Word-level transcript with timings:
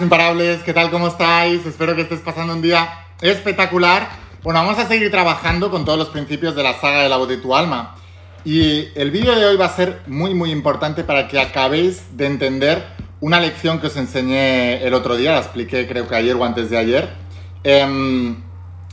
imparables, 0.00 0.62
¿qué 0.62 0.72
tal? 0.72 0.90
¿Cómo 0.90 1.08
estáis? 1.08 1.64
Espero 1.66 1.94
que 1.94 2.02
estés 2.02 2.20
pasando 2.20 2.52
un 2.52 2.62
día 2.62 3.06
espectacular. 3.20 4.08
Bueno, 4.42 4.60
vamos 4.60 4.78
a 4.78 4.86
seguir 4.86 5.10
trabajando 5.10 5.70
con 5.70 5.84
todos 5.84 5.98
los 5.98 6.08
principios 6.08 6.54
de 6.54 6.62
la 6.62 6.74
saga 6.74 7.02
de 7.02 7.08
la 7.08 7.16
voz 7.16 7.28
de 7.28 7.36
tu 7.36 7.54
alma. 7.54 7.96
Y 8.44 8.88
el 8.94 9.10
vídeo 9.10 9.34
de 9.34 9.44
hoy 9.44 9.56
va 9.56 9.66
a 9.66 9.76
ser 9.76 10.02
muy, 10.06 10.34
muy 10.34 10.50
importante 10.50 11.04
para 11.04 11.28
que 11.28 11.40
acabéis 11.40 12.16
de 12.16 12.26
entender 12.26 12.84
una 13.20 13.40
lección 13.40 13.80
que 13.80 13.88
os 13.88 13.96
enseñé 13.96 14.86
el 14.86 14.94
otro 14.94 15.16
día, 15.16 15.32
la 15.32 15.38
expliqué 15.38 15.88
creo 15.88 16.06
que 16.06 16.14
ayer 16.14 16.36
o 16.36 16.44
antes 16.44 16.70
de 16.70 16.76
ayer, 16.76 17.08
em, 17.64 18.36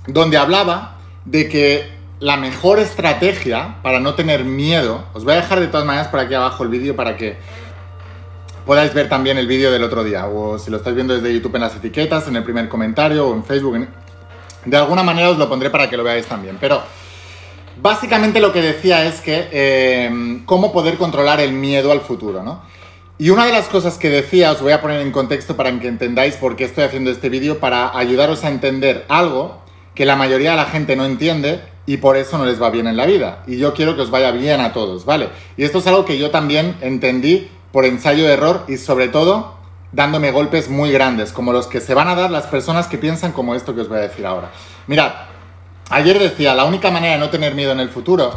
donde 0.07 0.37
hablaba 0.37 0.97
de 1.25 1.49
que 1.49 1.87
la 2.19 2.37
mejor 2.37 2.79
estrategia 2.79 3.77
para 3.83 3.99
no 3.99 4.15
tener 4.15 4.45
miedo, 4.45 5.03
os 5.13 5.23
voy 5.23 5.33
a 5.33 5.37
dejar 5.37 5.59
de 5.59 5.67
todas 5.67 5.85
maneras 5.85 6.07
por 6.07 6.19
aquí 6.19 6.33
abajo 6.33 6.63
el 6.63 6.69
vídeo 6.69 6.95
para 6.95 7.17
que 7.17 7.37
podáis 8.65 8.93
ver 8.93 9.09
también 9.09 9.37
el 9.37 9.47
vídeo 9.47 9.71
del 9.71 9.83
otro 9.83 10.03
día, 10.03 10.27
o 10.27 10.57
si 10.57 10.71
lo 10.71 10.77
estáis 10.77 10.95
viendo 10.95 11.13
desde 11.13 11.33
YouTube 11.33 11.55
en 11.55 11.61
las 11.61 11.75
etiquetas, 11.75 12.27
en 12.27 12.35
el 12.35 12.43
primer 12.43 12.69
comentario 12.69 13.27
o 13.27 13.33
en 13.33 13.43
Facebook, 13.43 13.87
de 14.65 14.77
alguna 14.77 15.03
manera 15.03 15.29
os 15.29 15.37
lo 15.37 15.49
pondré 15.49 15.69
para 15.69 15.89
que 15.89 15.97
lo 15.97 16.03
veáis 16.03 16.25
también. 16.25 16.57
Pero 16.59 16.81
básicamente 17.81 18.39
lo 18.39 18.53
que 18.53 18.61
decía 18.61 19.05
es 19.05 19.19
que 19.21 19.49
em, 19.51 20.45
cómo 20.45 20.71
poder 20.71 20.97
controlar 20.97 21.39
el 21.41 21.51
miedo 21.51 21.91
al 21.91 22.01
futuro, 22.01 22.43
¿no? 22.43 22.61
Y 23.19 23.29
una 23.29 23.45
de 23.45 23.51
las 23.51 23.67
cosas 23.67 23.97
que 23.97 24.09
decía, 24.09 24.51
os 24.51 24.61
voy 24.61 24.71
a 24.71 24.81
poner 24.81 25.01
en 25.01 25.11
contexto 25.11 25.55
para 25.55 25.71
que 25.79 25.87
entendáis 25.87 26.35
por 26.35 26.55
qué 26.55 26.63
estoy 26.63 26.83
haciendo 26.83 27.11
este 27.11 27.29
vídeo, 27.29 27.59
para 27.59 27.95
ayudaros 27.97 28.43
a 28.43 28.49
entender 28.49 29.05
algo 29.07 29.61
que 29.93 30.05
la 30.05 30.15
mayoría 30.15 30.51
de 30.51 30.57
la 30.57 30.65
gente 30.65 30.95
no 30.95 31.05
entiende 31.05 31.61
y 31.85 31.97
por 31.97 32.17
eso 32.17 32.37
no 32.37 32.45
les 32.45 32.61
va 32.61 32.69
bien 32.69 32.87
en 32.87 32.97
la 32.97 33.05
vida. 33.05 33.43
Y 33.45 33.57
yo 33.57 33.73
quiero 33.73 33.95
que 33.95 34.01
os 34.01 34.09
vaya 34.09 34.31
bien 34.31 34.61
a 34.61 34.73
todos, 34.73 35.05
¿vale? 35.05 35.29
Y 35.57 35.63
esto 35.63 35.79
es 35.79 35.87
algo 35.87 36.05
que 36.05 36.17
yo 36.17 36.31
también 36.31 36.75
entendí 36.81 37.49
por 37.73 37.85
ensayo 37.85 38.25
de 38.25 38.33
error 38.33 38.63
y 38.69 38.77
sobre 38.77 39.09
todo 39.09 39.55
dándome 39.91 40.31
golpes 40.31 40.69
muy 40.69 40.91
grandes, 40.91 41.33
como 41.33 41.51
los 41.51 41.67
que 41.67 41.81
se 41.81 41.93
van 41.93 42.07
a 42.07 42.15
dar 42.15 42.31
las 42.31 42.45
personas 42.45 42.87
que 42.87 42.97
piensan 42.97 43.33
como 43.33 43.55
esto 43.55 43.75
que 43.75 43.81
os 43.81 43.89
voy 43.89 43.97
a 43.97 44.01
decir 44.01 44.25
ahora. 44.25 44.51
Mirad, 44.87 45.11
ayer 45.89 46.19
decía, 46.19 46.53
la 46.53 46.65
única 46.65 46.91
manera 46.91 47.13
de 47.13 47.19
no 47.19 47.29
tener 47.29 47.55
miedo 47.55 47.71
en 47.71 47.79
el 47.79 47.89
futuro 47.89 48.33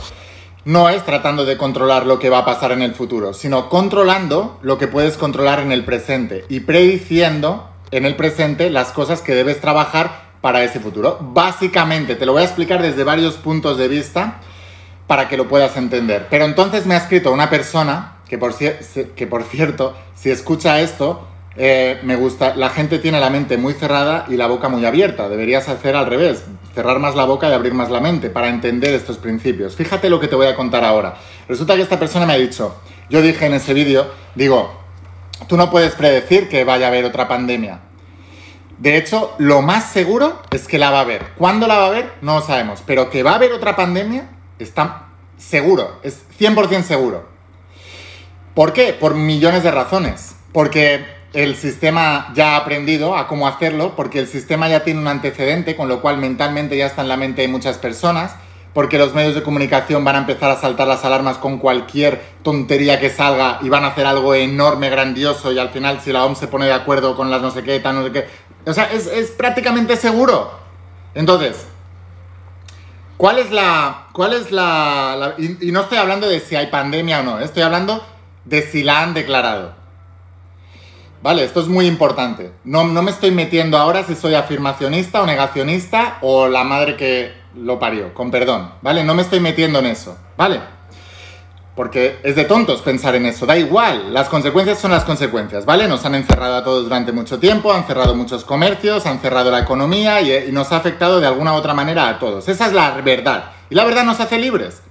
no 0.64 0.88
es 0.88 1.04
tratando 1.04 1.44
de 1.44 1.56
controlar 1.56 2.06
lo 2.06 2.18
que 2.18 2.30
va 2.30 2.38
a 2.38 2.44
pasar 2.44 2.72
en 2.72 2.82
el 2.82 2.94
futuro, 2.94 3.34
sino 3.34 3.68
controlando 3.68 4.58
lo 4.62 4.78
que 4.78 4.88
puedes 4.88 5.16
controlar 5.16 5.60
en 5.60 5.70
el 5.70 5.84
presente 5.84 6.44
y 6.48 6.60
prediciendo 6.60 7.68
en 7.90 8.04
el 8.04 8.16
presente 8.16 8.70
las 8.70 8.90
cosas 8.90 9.20
que 9.20 9.34
debes 9.34 9.60
trabajar 9.60 10.26
para 10.40 10.64
ese 10.64 10.80
futuro. 10.80 11.18
Básicamente, 11.20 12.16
te 12.16 12.26
lo 12.26 12.32
voy 12.32 12.42
a 12.42 12.46
explicar 12.46 12.82
desde 12.82 13.04
varios 13.04 13.34
puntos 13.34 13.76
de 13.76 13.88
vista 13.88 14.40
para 15.06 15.28
que 15.28 15.36
lo 15.36 15.46
puedas 15.46 15.76
entender. 15.76 16.26
Pero 16.30 16.46
entonces 16.46 16.86
me 16.86 16.94
ha 16.94 16.98
escrito 16.98 17.32
una 17.32 17.48
persona 17.48 18.15
que 18.28 18.38
por, 18.38 18.52
cierto, 18.52 19.96
si 20.14 20.30
escucha 20.30 20.80
esto, 20.80 21.26
eh, 21.56 22.00
me 22.02 22.16
gusta, 22.16 22.56
la 22.56 22.70
gente 22.70 22.98
tiene 22.98 23.20
la 23.20 23.30
mente 23.30 23.56
muy 23.56 23.72
cerrada 23.72 24.26
y 24.28 24.36
la 24.36 24.46
boca 24.46 24.68
muy 24.68 24.84
abierta. 24.84 25.28
Deberías 25.28 25.68
hacer 25.68 25.94
al 25.96 26.06
revés, 26.06 26.44
cerrar 26.74 26.98
más 26.98 27.14
la 27.14 27.24
boca 27.24 27.48
y 27.48 27.52
abrir 27.52 27.72
más 27.72 27.90
la 27.90 28.00
mente 28.00 28.28
para 28.28 28.48
entender 28.48 28.94
estos 28.94 29.18
principios. 29.18 29.76
Fíjate 29.76 30.10
lo 30.10 30.20
que 30.20 30.28
te 30.28 30.34
voy 30.34 30.48
a 30.48 30.56
contar 30.56 30.84
ahora. 30.84 31.16
Resulta 31.48 31.76
que 31.76 31.82
esta 31.82 31.98
persona 31.98 32.26
me 32.26 32.32
ha 32.32 32.38
dicho, 32.38 32.76
yo 33.08 33.22
dije 33.22 33.46
en 33.46 33.54
ese 33.54 33.72
vídeo, 33.72 34.10
digo, 34.34 34.80
tú 35.48 35.56
no 35.56 35.70
puedes 35.70 35.94
predecir 35.94 36.48
que 36.48 36.64
vaya 36.64 36.86
a 36.86 36.88
haber 36.88 37.04
otra 37.04 37.28
pandemia. 37.28 37.80
De 38.78 38.98
hecho, 38.98 39.34
lo 39.38 39.62
más 39.62 39.90
seguro 39.90 40.42
es 40.50 40.68
que 40.68 40.78
la 40.78 40.90
va 40.90 40.98
a 40.98 41.02
haber. 41.02 41.28
¿Cuándo 41.38 41.66
la 41.66 41.76
va 41.76 41.84
a 41.84 41.88
haber? 41.88 42.12
No 42.20 42.34
lo 42.34 42.42
sabemos. 42.42 42.82
Pero 42.84 43.08
que 43.08 43.22
va 43.22 43.32
a 43.32 43.36
haber 43.36 43.52
otra 43.52 43.74
pandemia, 43.74 44.28
está 44.58 45.06
seguro, 45.38 46.00
es 46.02 46.24
100% 46.38 46.82
seguro. 46.82 47.35
¿Por 48.56 48.72
qué? 48.72 48.94
Por 48.94 49.14
millones 49.14 49.62
de 49.64 49.70
razones. 49.70 50.34
Porque 50.54 51.04
el 51.34 51.56
sistema 51.56 52.32
ya 52.34 52.54
ha 52.54 52.56
aprendido 52.56 53.14
a 53.14 53.28
cómo 53.28 53.46
hacerlo, 53.46 53.94
porque 53.94 54.18
el 54.18 54.26
sistema 54.26 54.66
ya 54.66 54.82
tiene 54.82 54.98
un 54.98 55.08
antecedente, 55.08 55.76
con 55.76 55.88
lo 55.88 56.00
cual 56.00 56.16
mentalmente 56.16 56.74
ya 56.74 56.86
está 56.86 57.02
en 57.02 57.08
la 57.08 57.18
mente 57.18 57.42
de 57.42 57.48
muchas 57.48 57.76
personas, 57.76 58.34
porque 58.72 58.96
los 58.96 59.12
medios 59.12 59.34
de 59.34 59.42
comunicación 59.42 60.06
van 60.06 60.16
a 60.16 60.20
empezar 60.20 60.50
a 60.50 60.56
saltar 60.56 60.88
las 60.88 61.04
alarmas 61.04 61.36
con 61.36 61.58
cualquier 61.58 62.22
tontería 62.42 62.98
que 62.98 63.10
salga 63.10 63.58
y 63.60 63.68
van 63.68 63.84
a 63.84 63.88
hacer 63.88 64.06
algo 64.06 64.34
enorme, 64.34 64.88
grandioso, 64.88 65.52
y 65.52 65.58
al 65.58 65.68
final 65.68 66.00
si 66.00 66.10
la 66.10 66.24
OMS 66.24 66.38
se 66.38 66.48
pone 66.48 66.64
de 66.64 66.72
acuerdo 66.72 67.14
con 67.14 67.30
las 67.30 67.42
no 67.42 67.50
sé 67.50 67.62
qué, 67.62 67.78
tal, 67.80 67.96
no 67.96 68.04
sé 68.04 68.12
qué... 68.12 68.26
O 68.64 68.72
sea, 68.72 68.90
es, 68.90 69.32
prácticamente 69.32 69.96
seguro. 69.96 70.50
Entonces, 71.14 71.66
¿cuál 73.18 73.38
es 73.38 73.50
la... 73.50 74.06
¿Cuál 74.12 74.32
es 74.32 74.50
la... 74.50 75.34
y 75.36 75.70
no 75.72 75.82
estoy 75.82 75.98
hablando 75.98 76.26
de 76.26 76.40
si 76.40 76.56
hay 76.56 76.68
pandemia 76.68 77.20
o 77.20 77.22
no, 77.22 77.38
estoy 77.40 77.62
hablando 77.62 78.02
de 78.46 78.62
si 78.62 78.82
la 78.82 79.02
han 79.02 79.12
declarado. 79.12 79.74
Vale, 81.22 81.44
esto 81.44 81.60
es 81.60 81.66
muy 81.66 81.86
importante. 81.86 82.52
No, 82.64 82.84
no 82.84 83.02
me 83.02 83.10
estoy 83.10 83.32
metiendo 83.32 83.76
ahora 83.76 84.04
si 84.04 84.14
soy 84.14 84.34
afirmacionista 84.34 85.22
o 85.22 85.26
negacionista 85.26 86.18
o 86.22 86.48
la 86.48 86.62
madre 86.62 86.96
que 86.96 87.32
lo 87.56 87.78
parió, 87.78 88.14
con 88.14 88.30
perdón, 88.30 88.70
¿vale? 88.82 89.02
No 89.02 89.14
me 89.14 89.22
estoy 89.22 89.40
metiendo 89.40 89.78
en 89.80 89.86
eso, 89.86 90.16
¿vale? 90.36 90.60
Porque 91.74 92.20
es 92.22 92.36
de 92.36 92.44
tontos 92.44 92.80
pensar 92.80 93.14
en 93.16 93.26
eso, 93.26 93.44
da 93.44 93.56
igual, 93.56 94.14
las 94.14 94.28
consecuencias 94.28 94.78
son 94.78 94.92
las 94.92 95.04
consecuencias, 95.04 95.64
¿vale? 95.64 95.88
Nos 95.88 96.04
han 96.04 96.14
encerrado 96.14 96.56
a 96.56 96.64
todos 96.64 96.84
durante 96.84 97.12
mucho 97.12 97.38
tiempo, 97.38 97.72
han 97.72 97.86
cerrado 97.86 98.14
muchos 98.14 98.44
comercios, 98.44 99.04
han 99.04 99.18
cerrado 99.18 99.50
la 99.50 99.60
economía 99.60 100.20
y, 100.20 100.32
y 100.48 100.52
nos 100.52 100.70
ha 100.72 100.76
afectado 100.76 101.18
de 101.18 101.26
alguna 101.26 101.54
u 101.54 101.56
otra 101.56 101.74
manera 101.74 102.08
a 102.08 102.18
todos. 102.18 102.48
Esa 102.48 102.66
es 102.66 102.72
la 102.72 102.92
verdad. 103.00 103.52
Y 103.68 103.74
la 103.74 103.84
verdad 103.84 104.04
nos 104.04 104.20
hace 104.20 104.38
libres. 104.38 104.82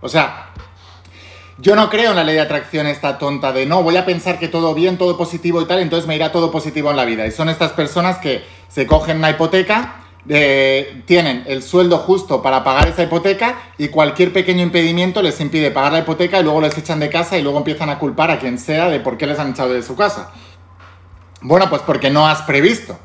O 0.00 0.08
sea, 0.08 0.41
yo 1.58 1.76
no 1.76 1.90
creo 1.90 2.10
en 2.10 2.16
la 2.16 2.24
ley 2.24 2.36
de 2.36 2.40
atracción 2.40 2.86
esta 2.86 3.18
tonta 3.18 3.52
de 3.52 3.66
no, 3.66 3.82
voy 3.82 3.96
a 3.96 4.04
pensar 4.04 4.38
que 4.38 4.48
todo 4.48 4.74
bien, 4.74 4.98
todo 4.98 5.16
positivo 5.16 5.60
y 5.60 5.66
tal, 5.66 5.80
entonces 5.80 6.08
me 6.08 6.16
irá 6.16 6.32
todo 6.32 6.50
positivo 6.50 6.90
en 6.90 6.96
la 6.96 7.04
vida. 7.04 7.26
Y 7.26 7.30
son 7.30 7.48
estas 7.48 7.72
personas 7.72 8.18
que 8.18 8.44
se 8.68 8.86
cogen 8.86 9.18
una 9.18 9.30
hipoteca, 9.30 9.96
eh, 10.28 11.02
tienen 11.04 11.44
el 11.46 11.62
sueldo 11.62 11.98
justo 11.98 12.42
para 12.42 12.62
pagar 12.62 12.88
esa 12.88 13.02
hipoteca 13.02 13.60
y 13.76 13.88
cualquier 13.88 14.32
pequeño 14.32 14.62
impedimento 14.62 15.20
les 15.20 15.40
impide 15.40 15.72
pagar 15.72 15.92
la 15.92 15.98
hipoteca 16.00 16.38
y 16.38 16.44
luego 16.44 16.60
les 16.60 16.78
echan 16.78 17.00
de 17.00 17.10
casa 17.10 17.36
y 17.36 17.42
luego 17.42 17.58
empiezan 17.58 17.90
a 17.90 17.98
culpar 17.98 18.30
a 18.30 18.38
quien 18.38 18.58
sea 18.58 18.88
de 18.88 19.00
por 19.00 19.18
qué 19.18 19.26
les 19.26 19.38
han 19.38 19.50
echado 19.50 19.72
de 19.72 19.82
su 19.82 19.96
casa. 19.96 20.32
Bueno, 21.42 21.68
pues 21.68 21.82
porque 21.82 22.08
no 22.08 22.26
has 22.26 22.42
previsto. 22.42 22.98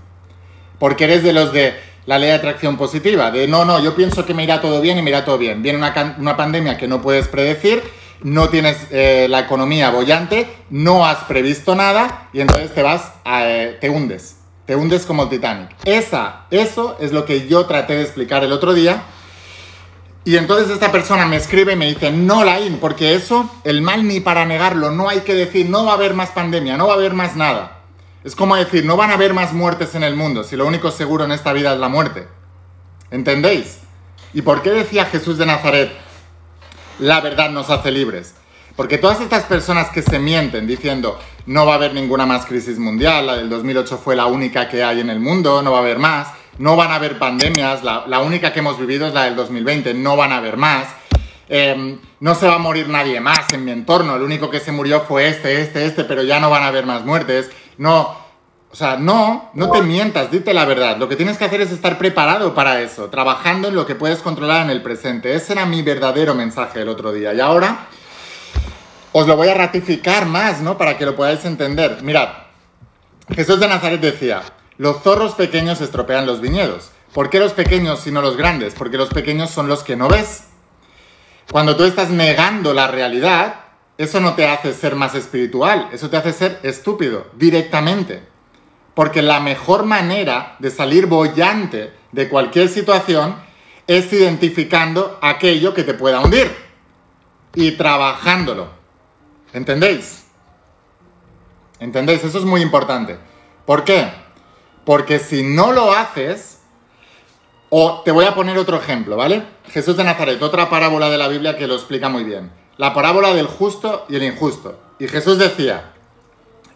Porque 0.80 1.06
eres 1.06 1.24
de 1.24 1.34
los 1.34 1.52
de 1.52 1.75
la 2.06 2.19
ley 2.19 2.30
de 2.30 2.36
atracción 2.36 2.78
positiva, 2.78 3.31
de 3.31 3.47
no, 3.47 3.66
no, 3.66 3.84
yo 3.84 3.94
pienso 3.94 4.25
que 4.25 4.34
me 4.34 4.44
irá 4.44 4.62
todo 4.62 4.80
bien 4.80 4.97
y 4.97 5.02
me 5.02 5.09
irá 5.09 5.25
todo 5.25 5.38
bien. 5.38 5.62
Viene 5.62 5.78
una, 5.78 6.16
una 6.18 6.38
pandemia 6.38 6.78
que 6.78 6.88
no 6.88 7.02
puedes 7.02 7.28
predecir 7.28 7.84
no 8.22 8.50
tienes 8.50 8.88
eh, 8.91 9.28
la 9.29 9.39
economía 9.39 9.89
bollante, 9.91 10.47
no 10.69 11.05
has 11.05 11.19
previsto 11.25 11.75
nada 11.75 12.29
y 12.33 12.41
entonces 12.41 12.73
te 12.73 12.83
vas, 12.83 13.13
eh, 13.25 13.78
te 13.79 13.89
hundes, 13.89 14.38
te 14.66 14.75
hundes 14.75 15.05
como 15.05 15.23
el 15.23 15.29
Titanic. 15.29 15.69
Esa, 15.85 16.45
eso 16.51 16.97
es 17.00 17.11
lo 17.11 17.25
que 17.25 17.47
yo 17.47 17.66
traté 17.66 17.95
de 17.95 18.03
explicar 18.03 18.44
el 18.44 18.51
otro 18.51 18.73
día. 18.73 19.03
Y 20.25 20.35
entonces 20.35 20.69
esta 20.69 20.91
persona 20.91 21.25
me 21.25 21.38
escribe 21.38 21.73
y 21.73 21.77
me 21.77 21.88
dice, 21.88 22.11
no, 22.11 22.44
Laín, 22.44 22.79
porque 22.81 23.16
eso, 23.16 23.50
el 23.63 23.81
mal 23.81 24.06
ni 24.06 24.19
para 24.19 24.45
negarlo, 24.45 24.91
no 24.91 25.07
hay 25.07 25.22
que 25.22 25.33
decir, 25.33 25.69
no 25.69 25.85
va 25.85 25.91
a 25.91 25.95
haber 25.95 26.16
más 26.16 26.31
pandemia, 26.31 26.75
no 26.75 26.88
va 26.88 26.94
a 26.94 26.97
haber 26.97 27.13
más 27.13 27.38
nada. 27.38 27.79
Es 28.25 28.35
como 28.35 28.57
decir, 28.57 28.83
no 28.83 28.97
van 28.97 29.11
a 29.11 29.13
haber 29.13 29.33
más 29.33 29.53
muertes 29.53 29.95
en 29.95 30.03
el 30.03 30.17
mundo, 30.17 30.44
si 30.44 30.57
lo 30.57 30.67
único 30.67 30.91
seguro 30.91 31.23
en 31.23 31.31
esta 31.31 31.53
vida 31.53 31.73
es 31.73 31.79
la 31.79 31.88
muerte. 31.88 32.27
¿Entendéis? 33.09 33.79
¿Y 34.33 34.41
por 34.41 34.61
qué 34.61 34.72
decía 34.72 35.06
Jesús 35.06 35.38
de 35.38 35.45
Nazaret, 35.45 35.94
la 37.00 37.22
verdad 37.22 37.50
nos 37.50 37.69
hace 37.69 37.91
libres. 37.91 38.35
Porque 38.75 39.00
todas 39.00 39.22
estas 39.22 39.44
personas 39.46 39.90
que 39.90 40.03
se 40.03 40.19
mienten 40.19 40.68
diciendo 40.68 41.19
no 41.47 41.66
va 41.66 41.74
a 41.74 41.75
haber 41.78 41.96
ninguna 41.96 42.28
más 42.28 42.46
crisis 42.46 42.78
mundial, 42.78 43.25
la 43.25 43.38
del 43.38 43.50
2008 43.50 43.97
fue 43.97 44.16
la 44.16 44.28
única 44.28 44.69
que 44.69 44.84
hay 44.84 45.00
en 45.00 45.09
el 45.09 45.19
mundo, 45.19 45.63
no 45.63 45.72
va 45.72 45.80
a 45.80 45.81
haber 45.81 45.97
más, 45.97 46.28
no 46.59 46.75
van 46.75 46.91
a 46.91 46.96
haber 46.96 47.18
pandemias, 47.18 47.84
la, 47.84 48.19
única 48.19 48.53
que 48.53 48.59
hemos 48.59 48.80
vivido 48.80 49.07
es 49.07 49.13
la 49.13 49.24
del 49.24 49.36
2020, 49.36 49.96
no 49.96 50.16
van 50.16 50.31
a 50.31 50.38
haber 50.38 50.57
más, 50.57 50.88
em, 51.50 51.97
no 52.19 52.36
se 52.36 52.47
va 52.47 52.56
a 52.56 52.59
morir 52.59 52.88
nadie 52.88 53.19
más 53.19 53.52
en 53.52 53.66
mi 53.66 53.72
entorno, 53.72 54.16
el 54.16 54.22
único 54.22 54.52
que 54.52 54.59
se 54.59 54.72
murió 54.72 55.02
fue 55.02 55.28
este, 55.28 55.62
este, 55.62 55.86
este, 55.86 56.03
pero 56.03 56.22
ya 56.22 56.40
no 56.40 56.52
van 56.52 56.62
a 56.62 56.68
haber 56.68 56.86
más 56.86 57.03
muertes, 57.03 57.50
no, 57.80 58.16
o 58.77 58.79
sea, 58.79 58.95
no, 58.95 59.49
no 59.55 59.71
te 59.71 59.81
mientas, 59.81 60.29
dite 60.29 60.53
la 60.53 60.63
verdad. 60.63 60.97
Lo 60.97 61.09
que 61.09 61.15
tienes 61.15 61.39
que 61.39 61.45
hacer 61.45 61.62
es 61.62 61.71
estar 61.71 61.97
preparado 61.97 62.53
para 62.53 62.79
eso, 62.79 63.09
trabajando 63.09 63.69
en 63.69 63.75
lo 63.75 63.88
que 63.88 63.95
puedes 63.95 64.19
controlar 64.19 64.62
en 64.62 64.69
el 64.69 64.83
presente. 64.83 65.33
Ese 65.33 65.53
era 65.53 65.65
mi 65.65 65.81
verdadero 65.81 66.35
mensaje 66.35 66.83
el 66.83 66.89
otro 66.89 67.12
día. 67.12 67.33
Y 67.33 67.39
ahora 67.39 67.88
os 69.13 69.25
lo 69.25 69.35
voy 69.35 69.47
a 69.47 69.56
ratificar 69.56 70.27
más, 70.27 70.62
¿no? 70.62 70.77
Para 70.77 70.95
que 70.95 71.07
lo 71.07 71.15
podáis 71.15 71.44
entender. 71.44 72.03
Mirad, 72.03 72.29
Jesús 73.33 73.59
de 73.59 73.68
Nazaret 73.68 74.00
decía, 74.00 74.44
los 74.77 75.01
zorros 75.01 75.33
pequeños 75.33 75.81
estropean 75.81 76.27
los 76.27 76.39
viñedos. 76.39 76.91
¿Por 77.15 77.31
qué 77.31 77.39
los 77.39 77.53
pequeños 77.53 78.06
y 78.06 78.12
no 78.12 78.21
los 78.21 78.38
grandes? 78.38 78.75
Porque 78.75 79.00
los 79.00 79.09
pequeños 79.09 79.50
son 79.50 79.68
los 79.68 79.81
que 79.81 79.95
no 79.95 80.07
ves. 80.07 80.50
Cuando 81.51 81.75
tú 81.75 81.83
estás 81.83 82.12
negando 82.12 82.75
la 82.75 82.85
realidad, 82.85 83.56
eso 83.97 84.19
no 84.19 84.35
te 84.35 84.47
hace 84.47 84.71
ser 84.75 84.95
más 84.95 85.15
espiritual, 85.15 85.89
eso 85.91 86.12
te 86.12 86.18
hace 86.18 86.31
ser 86.31 86.59
estúpido, 86.62 87.25
directamente. 87.33 88.37
Porque 88.97 89.21
la 89.21 89.39
mejor 89.39 89.85
manera 89.85 90.55
de 90.57 90.71
salir 90.71 91.05
bollante 91.05 91.94
de 92.11 92.27
cualquier 92.27 92.67
situación 92.67 93.35
es 93.85 94.11
identificando 94.11 95.19
aquello 95.21 95.75
que 95.75 95.83
te 95.83 95.94
pueda 95.94 96.19
hundir 96.19 96.51
y 97.53 97.73
trabajándolo. 97.73 98.69
¿Entendéis? 99.53 100.25
¿Entendéis? 101.79 102.23
Eso 102.23 102.39
es 102.39 102.44
muy 102.44 102.63
importante. 102.63 103.19
¿Por 103.67 103.83
qué? 103.83 104.09
Porque 104.83 105.19
si 105.19 105.44
no 105.44 105.71
lo 105.73 105.91
haces, 105.91 106.63
o 107.69 108.01
te 108.03 108.09
voy 108.09 108.25
a 108.25 108.33
poner 108.33 108.57
otro 108.57 108.77
ejemplo, 108.77 109.15
¿vale? 109.15 109.45
Jesús 109.69 109.95
de 109.95 110.05
Nazaret, 110.05 110.41
otra 110.41 110.71
parábola 110.71 111.11
de 111.11 111.19
la 111.19 111.27
Biblia 111.27 111.55
que 111.55 111.67
lo 111.67 111.75
explica 111.75 112.09
muy 112.09 112.23
bien. 112.23 112.51
La 112.77 112.95
parábola 112.95 113.35
del 113.35 113.45
justo 113.45 114.07
y 114.09 114.15
el 114.15 114.23
injusto. 114.23 114.79
Y 114.97 115.07
Jesús 115.07 115.38
decía, 115.38 115.94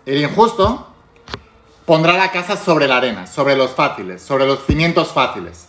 el 0.05 0.21
injusto 0.21 0.90
pondrá 1.91 2.13
la 2.13 2.31
casa 2.31 2.55
sobre 2.55 2.87
la 2.87 2.95
arena, 2.95 3.27
sobre 3.27 3.57
los 3.57 3.71
fáciles, 3.71 4.21
sobre 4.21 4.45
los 4.45 4.65
cimientos 4.65 5.09
fáciles. 5.09 5.67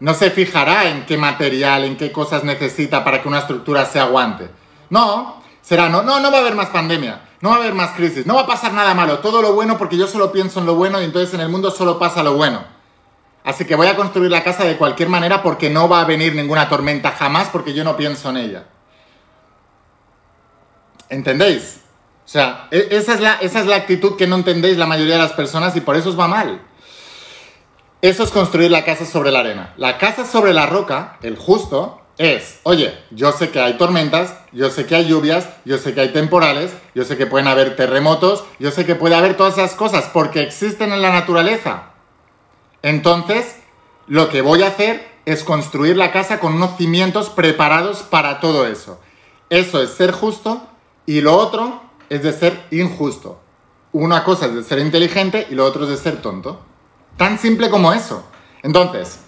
No 0.00 0.14
se 0.14 0.30
fijará 0.30 0.88
en 0.88 1.04
qué 1.04 1.18
material, 1.18 1.84
en 1.84 1.98
qué 1.98 2.10
cosas 2.10 2.42
necesita 2.42 3.04
para 3.04 3.20
que 3.20 3.28
una 3.28 3.40
estructura 3.40 3.84
se 3.84 4.00
aguante. 4.00 4.48
No, 4.88 5.42
será, 5.60 5.90
no, 5.90 6.02
no, 6.02 6.20
no 6.20 6.30
va 6.30 6.38
a 6.38 6.40
haber 6.40 6.54
más 6.54 6.70
pandemia, 6.70 7.20
no 7.42 7.50
va 7.50 7.56
a 7.56 7.58
haber 7.58 7.74
más 7.74 7.90
crisis, 7.90 8.24
no 8.24 8.36
va 8.36 8.40
a 8.40 8.46
pasar 8.46 8.72
nada 8.72 8.94
malo, 8.94 9.18
todo 9.18 9.42
lo 9.42 9.52
bueno 9.52 9.76
porque 9.76 9.98
yo 9.98 10.06
solo 10.06 10.32
pienso 10.32 10.58
en 10.58 10.64
lo 10.64 10.74
bueno 10.74 11.02
y 11.02 11.04
entonces 11.04 11.34
en 11.34 11.40
el 11.40 11.50
mundo 11.50 11.70
solo 11.70 11.98
pasa 11.98 12.22
lo 12.22 12.32
bueno. 12.32 12.64
Así 13.44 13.66
que 13.66 13.74
voy 13.74 13.88
a 13.88 13.94
construir 13.94 14.30
la 14.30 14.42
casa 14.42 14.64
de 14.64 14.78
cualquier 14.78 15.10
manera 15.10 15.42
porque 15.42 15.68
no 15.68 15.86
va 15.86 16.00
a 16.00 16.06
venir 16.06 16.34
ninguna 16.34 16.70
tormenta 16.70 17.10
jamás 17.10 17.48
porque 17.52 17.74
yo 17.74 17.84
no 17.84 17.94
pienso 17.94 18.30
en 18.30 18.38
ella. 18.38 18.64
¿Entendéis? 21.10 21.82
O 22.28 22.30
sea, 22.30 22.68
e, 22.70 22.88
esa 22.90 23.14
es, 23.14 23.20
la, 23.20 23.36
esa 23.36 23.60
es 23.60 23.64
la 23.64 23.76
actitud 23.76 24.16
que 24.16 24.26
no 24.26 24.36
entendéis 24.36 24.76
la 24.76 24.84
mayoría 24.84 25.14
de 25.14 25.22
las 25.22 25.32
personas 25.32 25.74
y 25.76 25.80
por 25.80 25.96
eso 25.96 26.10
os 26.10 26.20
va 26.20 26.28
mal. 26.28 26.60
Eso 28.02 28.22
es 28.22 28.30
construir 28.30 28.70
la 28.70 28.84
casa 28.84 29.06
sobre 29.06 29.30
la 29.30 29.38
arena. 29.38 29.72
La 29.78 29.96
casa 29.96 30.26
sobre 30.26 30.52
la 30.52 30.66
roca, 30.66 31.16
el 31.22 31.38
justo, 31.38 32.02
es, 32.18 32.60
oye, 32.64 32.94
yo 33.12 33.32
sé 33.32 33.48
que 33.48 33.60
hay 33.60 33.78
tormentas, 33.78 34.34
yo 34.52 34.68
sé 34.68 34.84
que 34.84 34.94
hay 34.94 35.06
lluvias, 35.06 35.48
yo 35.64 35.78
sé 35.78 35.94
que 35.94 36.02
hay 36.02 36.10
temporales, 36.10 36.70
yo 36.94 37.02
sé 37.04 37.16
que 37.16 37.24
pueden 37.24 37.48
haber 37.48 37.76
terremotos, 37.76 38.44
yo 38.58 38.72
sé 38.72 38.84
que 38.84 38.94
puede 38.94 39.14
haber 39.14 39.34
todas 39.34 39.54
esas 39.54 39.74
cosas 39.74 40.10
porque 40.12 40.42
existen 40.42 40.92
en 40.92 41.00
la 41.00 41.10
naturaleza. 41.10 41.92
Entonces, 42.82 43.56
lo 44.06 44.28
que 44.28 44.42
voy 44.42 44.64
a 44.64 44.68
hacer 44.68 45.08
es 45.24 45.44
construir 45.44 45.96
la 45.96 46.12
casa 46.12 46.40
con 46.40 46.56
unos 46.56 46.76
cimientos 46.76 47.30
preparados 47.30 48.02
para 48.02 48.38
todo 48.38 48.66
eso. 48.66 49.00
Eso 49.48 49.80
es 49.80 49.92
ser 49.92 50.12
justo 50.12 50.68
y 51.06 51.22
lo 51.22 51.34
otro 51.34 51.87
es 52.08 52.22
de 52.22 52.32
ser 52.32 52.64
injusto. 52.70 53.40
Una 53.92 54.24
cosa 54.24 54.46
es 54.46 54.54
de 54.54 54.62
ser 54.62 54.78
inteligente 54.78 55.46
y 55.50 55.54
lo 55.54 55.64
otro 55.64 55.84
es 55.84 55.90
de 55.90 55.96
ser 55.96 56.20
tonto. 56.20 56.60
Tan 57.16 57.38
simple 57.38 57.70
como 57.70 57.92
eso. 57.92 58.24
Entonces, 58.62 59.20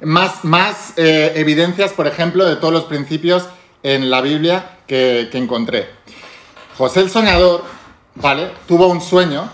más, 0.00 0.44
más 0.44 0.94
eh, 0.96 1.32
evidencias, 1.36 1.92
por 1.92 2.06
ejemplo, 2.06 2.44
de 2.44 2.56
todos 2.56 2.72
los 2.72 2.84
principios 2.84 3.48
en 3.82 4.10
la 4.10 4.20
Biblia 4.20 4.78
que, 4.86 5.28
encontré. 5.32 5.88
José 6.76 7.00
el 7.00 7.10
soñador, 7.10 7.62
¿vale? 8.14 8.50
Tuvo 8.66 8.88
un 8.88 9.00
sueño 9.00 9.48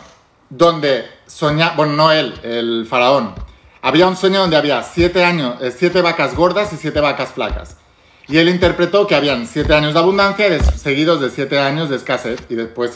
donde 0.49 1.06
soñaba, 1.26 1.75
bueno, 1.76 1.93
no 1.94 2.12
él, 2.12 2.34
el 2.43 2.87
faraón. 2.88 3.34
Había 3.82 4.06
un 4.06 4.16
sueño 4.16 4.40
donde 4.40 4.56
había 4.56 4.82
siete, 4.82 5.25
años, 5.25 5.60
eh, 5.60 5.72
siete 5.76 6.02
vacas 6.02 6.34
gordas 6.34 6.72
y 6.72 6.76
siete 6.76 7.00
vacas 7.00 7.31
flacas. 7.31 7.76
Y 8.28 8.38
él 8.38 8.48
interpretó 8.48 9.06
que 9.06 9.14
habían 9.14 9.46
siete 9.46 9.74
años 9.74 9.94
de 9.94 10.00
abundancia 10.00 10.62
seguidos 10.62 11.20
de 11.20 11.30
siete 11.30 11.58
años 11.58 11.90
de 11.90 11.96
escasez 11.96 12.40
y 12.48 12.54
después 12.54 12.94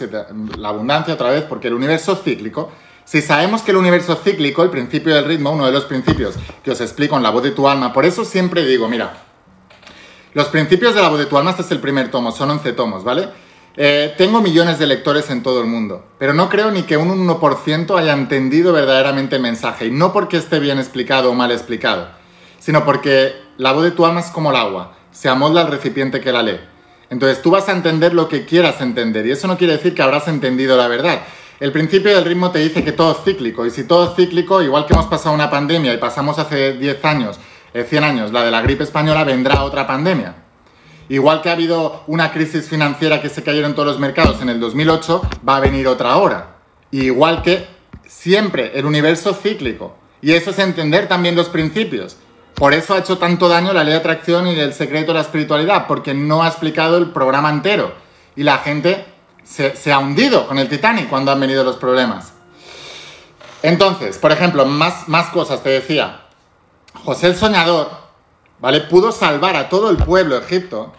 la 0.56 0.69
abundancia 0.69 1.14
otra 1.14 1.31
vez, 1.31 1.43
porque 1.43 1.69
el 1.69 1.75
universo 1.75 2.17
cíclico. 2.17 2.70
Si 3.05 3.23
sabemos 3.23 3.62
que 3.62 3.70
el 3.70 3.76
universo 3.76 4.17
cíclico, 4.17 4.64
el 4.64 4.70
principio 4.70 5.14
del 5.14 5.25
ritmo, 5.25 5.52
uno 5.52 5.67
de 5.67 5.73
los 5.73 5.84
principios 5.84 6.34
que 6.64 6.73
os 6.73 6.81
explico 6.81 7.17
en 7.17 7.23
la 7.23 7.31
voz 7.31 7.43
de 7.43 7.52
tu 7.52 7.69
alma, 7.69 7.93
por 7.93 8.05
eso 8.05 8.25
siempre 8.25 8.64
digo, 8.67 8.88
mira, 8.88 9.14
los 10.34 10.49
principios 10.49 10.94
de 10.94 11.02
la 11.02 11.08
voz 11.08 11.19
de 11.19 11.26
tu 11.26 11.38
alma, 11.38 11.50
este 11.50 11.62
es 11.62 11.70
el 11.70 11.79
primer 11.79 12.11
tomo, 12.11 12.32
son 12.32 12.50
11 12.50 12.72
tomos, 12.72 13.05
¿vale? 13.05 13.29
Eh, 13.76 14.14
tengo 14.19 14.40
millones 14.40 14.79
de 14.79 14.87
lectores 14.87 15.31
en 15.31 15.43
todo 15.43 15.61
el 15.61 15.67
mundo, 15.67 16.05
pero 16.19 16.34
no 16.34 16.49
creo 16.49 16.70
ni 16.70 16.82
que 16.82 16.96
un 16.96 17.29
1% 17.29 17.99
haya 17.99 18.12
entendido 18.12 18.72
verdaderamente 18.72 19.37
el 19.37 19.43
mensaje, 19.43 19.87
y 19.87 19.90
no 19.90 20.12
porque 20.12 20.38
esté 20.38 20.58
bien 20.58 20.79
explicado 20.79 21.31
o 21.31 21.34
mal 21.34 21.52
explicado, 21.52 22.08
sino 22.58 22.84
porque 22.84 23.34
la 23.56 23.72
voz 23.72 23.84
de 23.84 23.93
tu 23.93 24.05
alma 24.05 24.20
es 24.20 24.26
como 24.26 24.50
el 24.50 24.56
agua, 24.56 24.96
se 25.17 25.31
amolda 25.31 25.63
al 25.63 25.71
recipiente 25.71 26.21
que 26.21 26.31
la 26.31 26.43
lee. 26.43 26.61
Entonces 27.09 27.41
tú 27.41 27.51
vas 27.51 27.69
a 27.71 27.73
entender 27.73 28.13
lo 28.13 28.29
que 28.29 28.45
quieras 28.45 28.83
entender, 28.83 29.27
y 29.27 29.31
eso 29.31 29.47
no 29.47 29.57
quiere 29.57 29.73
decir 29.73 29.95
que 29.95 30.03
habrás 30.03 30.29
entendido 30.29 30.77
la 30.77 30.89
verdad, 30.89 31.23
el 31.59 31.73
principio 31.73 32.15
del 32.15 32.25
ritmo 32.27 32.51
te 32.51 32.59
dice 32.59 32.85
que 32.85 32.93
todo 32.93 33.13
es 33.13 33.25
cíclico, 33.25 33.65
y 33.65 33.71
si 33.71 33.85
todo 33.85 34.11
es 34.11 34.17
cíclico, 34.17 34.61
igual 34.61 34.85
que 34.85 34.93
hemos 34.93 35.07
pasado 35.07 35.35
una 35.35 35.49
pandemia 35.49 35.95
y 35.95 35.97
pasamos 35.97 36.39
hace 36.39 36.75
10 36.75 37.05
años, 37.07 37.41
100 37.73 38.03
eh, 38.03 38.07
años, 38.07 38.33
la 38.33 38.45
de 38.45 38.51
la 38.51 38.61
gripe 38.61 38.85
española, 38.85 39.25
vendrá 39.25 39.63
otra 39.63 39.87
pandemia. 39.87 40.35
Igual 41.09 41.41
que 41.41 41.49
ha 41.49 41.53
habido 41.53 42.03
una 42.09 42.31
crisis 42.31 42.69
financiera 42.69 43.23
que 43.23 43.31
se 43.31 43.43
cayeron 43.43 43.75
todos 43.75 43.89
los 43.89 43.99
mercados 43.99 44.43
en 44.43 44.51
el 44.51 44.61
2008, 44.61 45.23
va 45.49 45.57
a 45.57 45.61
venir 45.61 45.89
otra 45.89 46.13
ahora. 46.13 46.57
igual 46.91 47.43
que 47.43 47.67
siempre 48.07 48.73
el 48.75 48.85
universo 48.85 49.33
cíclico. 49.33 49.97
Y 50.21 50.33
eso 50.33 50.51
es 50.51 50.59
entender 50.59 51.09
también 51.09 51.37
los 51.37 51.49
principios. 51.49 52.17
Por 52.56 52.73
eso 52.73 52.94
ha 52.94 52.99
hecho 52.99 53.19
tanto 53.19 53.49
daño 53.49 53.75
la 53.75 53.85
ley 53.85 53.93
de 53.93 54.00
atracción 54.00 54.47
y 54.47 54.58
el 54.58 54.73
secreto 54.73 55.08
de 55.08 55.19
la 55.19 55.20
espiritualidad, 55.20 55.87
porque 55.87 56.14
no 56.14 56.43
ha 56.43 56.49
explicado 56.49 56.97
el 56.97 57.11
programa 57.11 57.50
entero. 57.50 57.93
Y 58.35 58.44
la 58.44 58.58
gente 58.58 59.05
se, 59.44 59.93
ha 59.93 59.99
hundido 59.99 60.47
con 60.49 60.58
el 60.58 60.67
Titanic 60.67 61.08
cuando 61.11 61.31
han 61.31 61.38
venido 61.38 61.64
los 61.64 61.76
problemas. 61.76 62.32
Entonces, 63.62 64.17
por 64.17 64.32
ejemplo, 64.32 64.64
más, 64.64 65.06
más 65.06 65.29
cosas, 65.29 65.62
te 65.62 65.69
decía. 65.69 66.23
José 67.05 67.26
el 67.26 67.37
Soñador, 67.37 67.91
¿vale? 68.58 68.81
Pudo 68.81 69.12
salvar 69.12 69.55
a 69.55 69.69
todo 69.69 69.91
el 69.91 69.99
pueblo 69.99 70.41
de 70.41 70.47
Egipto 70.47 70.94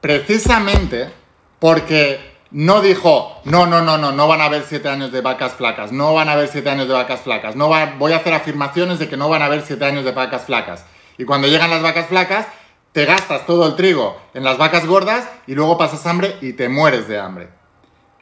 precisamente 0.00 1.12
porque 1.60 2.34
no 2.50 2.80
dijo, 2.80 3.40
no, 3.44 3.66
no, 3.66 3.80
no, 3.80 3.96
no, 3.96 4.10
no 4.10 4.26
van 4.26 4.40
a 4.40 4.46
haber 4.46 4.64
siete 4.64 4.88
años 4.88 5.12
de 5.12 5.20
vacas 5.20 5.52
flacas, 5.52 5.92
no 5.92 6.14
van 6.14 6.28
a 6.28 6.32
haber 6.32 6.48
siete 6.48 6.68
años 6.68 6.88
de 6.88 6.94
vacas 6.94 7.20
flacas, 7.20 7.54
no 7.54 7.68
voy 7.68 8.12
a 8.12 8.16
hacer 8.16 8.34
afirmaciones 8.34 8.98
de 8.98 9.08
que 9.08 9.16
no 9.16 9.28
van 9.28 9.42
a 9.42 9.46
haber 9.46 9.62
siete 9.62 9.84
años 9.84 10.04
de 10.04 10.10
vacas 10.10 10.44
flacas. 10.44 10.84
Y 11.18 11.24
cuando 11.24 11.48
llegan 11.48 11.70
las 11.70 11.82
vacas 11.82 12.06
flacas, 12.06 12.46
te 12.92 13.04
gastas 13.04 13.44
todo 13.46 13.66
el 13.66 13.76
trigo 13.76 14.16
en 14.32 14.42
las 14.42 14.56
vacas 14.58 14.86
gordas 14.86 15.28
y 15.46 15.54
luego 15.54 15.76
pasas 15.76 16.06
hambre 16.06 16.36
y 16.40 16.54
te 16.54 16.68
mueres 16.68 17.08
de 17.08 17.18
hambre. 17.18 17.48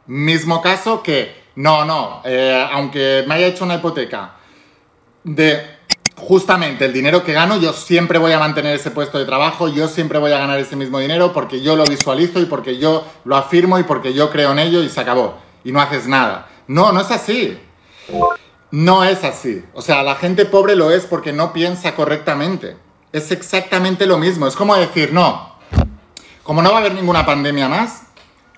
Mismo 0.07 0.61
caso 0.61 1.03
que, 1.03 1.45
no, 1.57 1.85
no, 1.85 2.23
eh, 2.25 2.69
aunque 2.73 3.25
me 3.27 3.35
haya 3.35 3.47
hecho 3.47 3.65
una 3.65 3.77
hipoteca 3.77 4.33
de 5.23 5.75
justamente 6.17 6.85
el 6.85 6.93
dinero 6.93 7.25
que 7.25 7.33
gano, 7.33 7.57
yo 7.61 7.73
siempre 7.73 8.19
voy 8.19 8.33
a 8.33 8.39
mantener 8.39 8.75
ese 8.75 8.91
puesto 8.91 9.19
de 9.19 9.25
trabajo, 9.25 9.69
yo 9.69 9.89
siempre 9.89 10.19
voy 10.19 10.33
a 10.33 10.39
ganar 10.39 10.59
ese 10.59 10.77
mismo 10.77 10.99
dinero 10.99 11.33
porque 11.33 11.61
yo 11.61 11.77
lo 11.77 11.85
visualizo 11.85 12.41
y 12.41 12.47
porque 12.47 12.79
yo 12.79 13.05
lo 13.25 13.37
afirmo 13.37 13.79
y 13.79 13.85
porque 13.85 14.13
yo 14.13 14.31
creo 14.31 14.53
en 14.53 14.59
ello 14.59 14.83
y 14.83 14.89
se 14.89 15.01
acabó. 15.01 15.37
Y 15.65 15.73
no 15.73 15.81
haces 15.81 16.07
nada. 16.07 16.49
No, 16.67 16.93
no 16.93 17.01
es 17.01 17.11
así. 17.11 17.59
No 18.71 19.05
es 19.05 19.25
así. 19.25 19.65
O 19.73 19.83
sea, 19.83 20.03
la 20.03 20.17
gente 20.17 20.47
pobre 20.47 20.77
lo 20.77 20.91
es 20.91 21.07
porque 21.07 21.33
no 21.33 21.53
piensa 21.53 21.95
correctamente. 21.95 22.77
Es 23.15 23.31
exactamente 23.31 24.07
lo 24.07 24.19
mismo. 24.19 24.49
Es 24.49 24.57
como 24.57 24.75
decir, 24.75 25.13
no, 25.13 25.55
como 26.43 26.63
no 26.63 26.71
va 26.71 26.79
a 26.79 26.81
haber 26.81 26.95
ninguna 26.95 27.25
pandemia 27.25 27.69
más, 27.69 28.09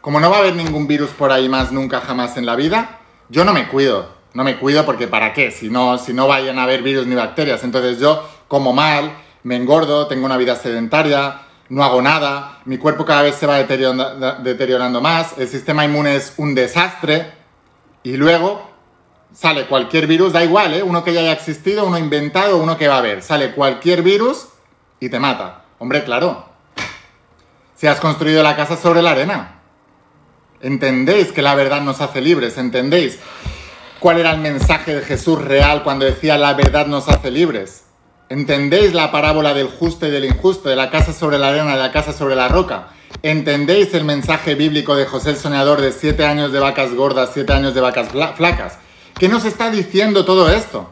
como 0.00 0.18
no 0.18 0.30
va 0.30 0.36
a 0.36 0.40
haber 0.40 0.56
ningún 0.56 0.86
virus 0.86 1.10
por 1.10 1.30
ahí 1.30 1.46
más 1.46 1.72
nunca 1.72 2.00
jamás 2.00 2.38
en 2.38 2.46
la 2.46 2.56
vida, 2.56 3.00
yo 3.28 3.44
no 3.44 3.52
me 3.52 3.68
cuido. 3.68 4.16
No 4.32 4.44
me 4.44 4.56
cuido 4.56 4.86
porque 4.86 5.08
¿para 5.08 5.34
qué? 5.34 5.50
Si 5.50 5.68
no, 5.68 5.98
si 5.98 6.14
no 6.14 6.26
vayan 6.26 6.58
a 6.58 6.62
haber 6.62 6.82
virus 6.82 7.06
ni 7.06 7.14
bacterias. 7.14 7.64
Entonces 7.64 8.00
yo 8.00 8.26
como 8.48 8.72
mal, 8.72 9.12
me 9.42 9.56
engordo, 9.56 10.06
tengo 10.06 10.24
una 10.24 10.38
vida 10.38 10.56
sedentaria, 10.56 11.42
no 11.68 11.84
hago 11.84 12.00
nada, 12.00 12.60
mi 12.64 12.78
cuerpo 12.78 13.04
cada 13.04 13.20
vez 13.20 13.34
se 13.34 13.46
va 13.46 13.58
deteriorando, 13.58 15.02
más, 15.02 15.36
el 15.36 15.48
sistema 15.48 15.84
inmune 15.84 16.16
es 16.16 16.32
un 16.38 16.54
desastre 16.54 17.30
y 18.02 18.16
luego 18.16 18.70
sale 19.36 19.66
cualquier 19.66 20.06
virus, 20.06 20.32
da 20.32 20.42
igual, 20.42 20.72
¿eh? 20.72 20.82
uno 20.82 21.04
que 21.04 21.12
ya 21.12 21.20
haya 21.20 21.32
existido, 21.32 21.86
uno 21.86 21.98
inventado, 21.98 22.56
uno 22.56 22.78
que 22.78 22.88
va 22.88 22.94
a 22.94 22.98
haber, 22.98 23.22
sale 23.22 23.52
cualquier 23.52 24.02
virus 24.02 24.48
y 24.98 25.10
te 25.10 25.20
mata. 25.20 25.64
Hombre, 25.78 26.04
claro, 26.04 26.46
si 27.74 27.86
has 27.86 28.00
construido 28.00 28.42
la 28.42 28.56
casa 28.56 28.78
sobre 28.78 29.02
la 29.02 29.10
arena. 29.10 29.60
¿Entendéis 30.62 31.32
que 31.32 31.42
la 31.42 31.54
verdad 31.54 31.82
nos 31.82 32.00
hace 32.00 32.22
libres? 32.22 32.56
¿Entendéis 32.56 33.18
cuál 34.00 34.18
era 34.18 34.30
el 34.30 34.40
mensaje 34.40 34.94
de 34.94 35.02
Jesús 35.02 35.38
real 35.42 35.82
cuando 35.82 36.06
decía 36.06 36.38
la 36.38 36.54
verdad 36.54 36.86
nos 36.86 37.06
hace 37.10 37.30
libres? 37.30 37.84
¿Entendéis 38.30 38.94
la 38.94 39.12
parábola 39.12 39.52
del 39.52 39.68
justo 39.68 40.06
y 40.06 40.10
del 40.10 40.24
injusto, 40.24 40.70
de 40.70 40.76
la 40.76 40.90
casa 40.90 41.12
sobre 41.12 41.38
la 41.38 41.48
arena 41.48 41.74
y 41.74 41.78
la 41.78 41.92
casa 41.92 42.14
sobre 42.14 42.36
la 42.36 42.48
roca? 42.48 42.88
¿Entendéis 43.22 43.92
el 43.92 44.04
mensaje 44.04 44.54
bíblico 44.54 44.96
de 44.96 45.04
José 45.04 45.30
el 45.30 45.36
Soñador 45.36 45.82
de 45.82 45.92
siete 45.92 46.24
años 46.24 46.52
de 46.52 46.58
vacas 46.58 46.94
gordas, 46.94 47.30
siete 47.34 47.52
años 47.52 47.74
de 47.74 47.82
vacas 47.82 48.08
flacas? 48.34 48.78
¿Qué 49.18 49.28
nos 49.30 49.46
está 49.46 49.70
diciendo 49.70 50.26
todo 50.26 50.50
esto? 50.50 50.90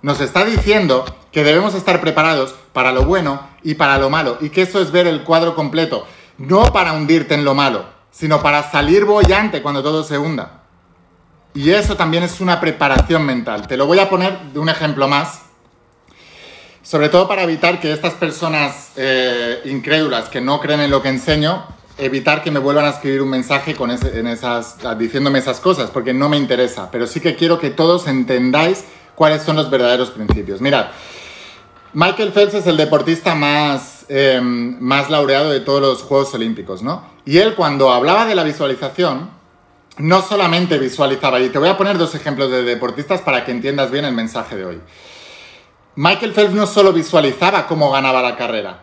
Nos 0.00 0.22
está 0.22 0.46
diciendo 0.46 1.04
que 1.30 1.44
debemos 1.44 1.74
estar 1.74 2.00
preparados 2.00 2.54
para 2.72 2.90
lo 2.90 3.04
bueno 3.04 3.48
y 3.62 3.74
para 3.74 3.98
lo 3.98 4.08
malo, 4.08 4.38
y 4.40 4.48
que 4.48 4.62
eso 4.62 4.80
es 4.80 4.90
ver 4.90 5.06
el 5.06 5.22
cuadro 5.22 5.54
completo, 5.54 6.06
no 6.38 6.64
para 6.72 6.94
hundirte 6.94 7.34
en 7.34 7.44
lo 7.44 7.54
malo, 7.54 7.84
sino 8.10 8.42
para 8.42 8.70
salir 8.70 9.04
bollante 9.04 9.60
cuando 9.60 9.82
todo 9.82 10.04
se 10.04 10.16
hunda. 10.16 10.62
Y 11.52 11.70
eso 11.70 11.98
también 11.98 12.22
es 12.22 12.40
una 12.40 12.58
preparación 12.60 13.26
mental. 13.26 13.66
Te 13.66 13.76
lo 13.76 13.86
voy 13.86 13.98
a 13.98 14.08
poner 14.08 14.38
de 14.44 14.58
un 14.58 14.70
ejemplo 14.70 15.06
más, 15.06 15.42
sobre 16.82 17.10
todo 17.10 17.28
para 17.28 17.42
evitar 17.42 17.78
que 17.78 17.92
estas 17.92 18.14
personas 18.14 18.92
eh, 18.96 19.60
incrédulas 19.66 20.30
que 20.30 20.40
no 20.40 20.60
creen 20.60 20.80
en 20.80 20.90
lo 20.90 21.02
que 21.02 21.10
enseño 21.10 21.66
evitar 21.98 22.42
que 22.42 22.50
me 22.50 22.58
vuelvan 22.58 22.84
a 22.84 22.90
escribir 22.90 23.22
un 23.22 23.30
mensaje 23.30 23.74
con 23.74 23.90
en 23.90 24.26
esas, 24.26 24.78
diciéndome 24.98 25.38
esas 25.38 25.60
cosas, 25.60 25.90
porque 25.90 26.14
no 26.14 26.28
me 26.28 26.36
interesa, 26.36 26.90
pero 26.90 27.06
sí 27.06 27.20
que 27.20 27.36
quiero 27.36 27.58
que 27.58 27.70
todos 27.70 28.08
entendáis 28.08 28.84
cuáles 29.14 29.42
son 29.42 29.56
los 29.56 29.70
verdaderos 29.70 30.10
principios. 30.10 30.60
Mirad, 30.60 30.86
Michael 31.92 32.32
Phelps 32.32 32.54
es 32.54 32.66
el 32.66 32.76
deportista 32.76 33.34
más, 33.34 34.06
em, 34.08 34.78
más 34.80 35.10
laureado 35.10 35.50
de 35.50 35.60
todos 35.60 35.80
los 35.80 36.02
Juegos 36.02 36.32
Olímpicos, 36.34 36.82
¿no? 36.82 37.04
Y 37.26 37.38
él 37.38 37.54
cuando 37.54 37.92
hablaba 37.92 38.24
de 38.24 38.34
la 38.34 38.44
visualización, 38.44 39.30
no 39.98 40.22
solamente 40.22 40.78
visualizaba, 40.78 41.38
y 41.40 41.50
te 41.50 41.58
voy 41.58 41.68
a 41.68 41.76
poner 41.76 41.98
dos 41.98 42.14
ejemplos 42.14 42.50
de 42.50 42.62
deportistas 42.62 43.20
para 43.20 43.44
que 43.44 43.52
entiendas 43.52 43.90
bien 43.90 44.06
el 44.06 44.14
mensaje 44.14 44.56
de 44.56 44.64
hoy. 44.64 44.80
Michael 45.94 46.32
Phelps 46.32 46.54
no 46.54 46.66
solo 46.66 46.94
visualizaba 46.94 47.66
cómo 47.66 47.90
ganaba 47.90 48.22
la 48.22 48.36
carrera, 48.36 48.81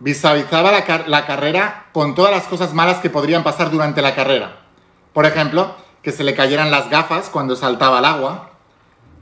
visualizaba 0.00 0.72
la, 0.72 1.26
carrera 1.26 1.86
con 1.92 2.14
todas 2.14 2.30
las 2.30 2.44
cosas 2.44 2.74
malas 2.74 2.98
que 2.98 3.10
podrían 3.10 3.42
pasar 3.42 3.70
durante 3.70 4.02
la 4.02 4.14
carrera. 4.14 4.60
Por 5.12 5.26
ejemplo, 5.26 5.74
que 6.02 6.12
se 6.12 6.24
le 6.24 6.34
cayeran 6.34 6.70
las 6.70 6.90
gafas 6.90 7.30
cuando 7.30 7.56
saltaba 7.56 7.98
al 7.98 8.04
agua. 8.04 8.50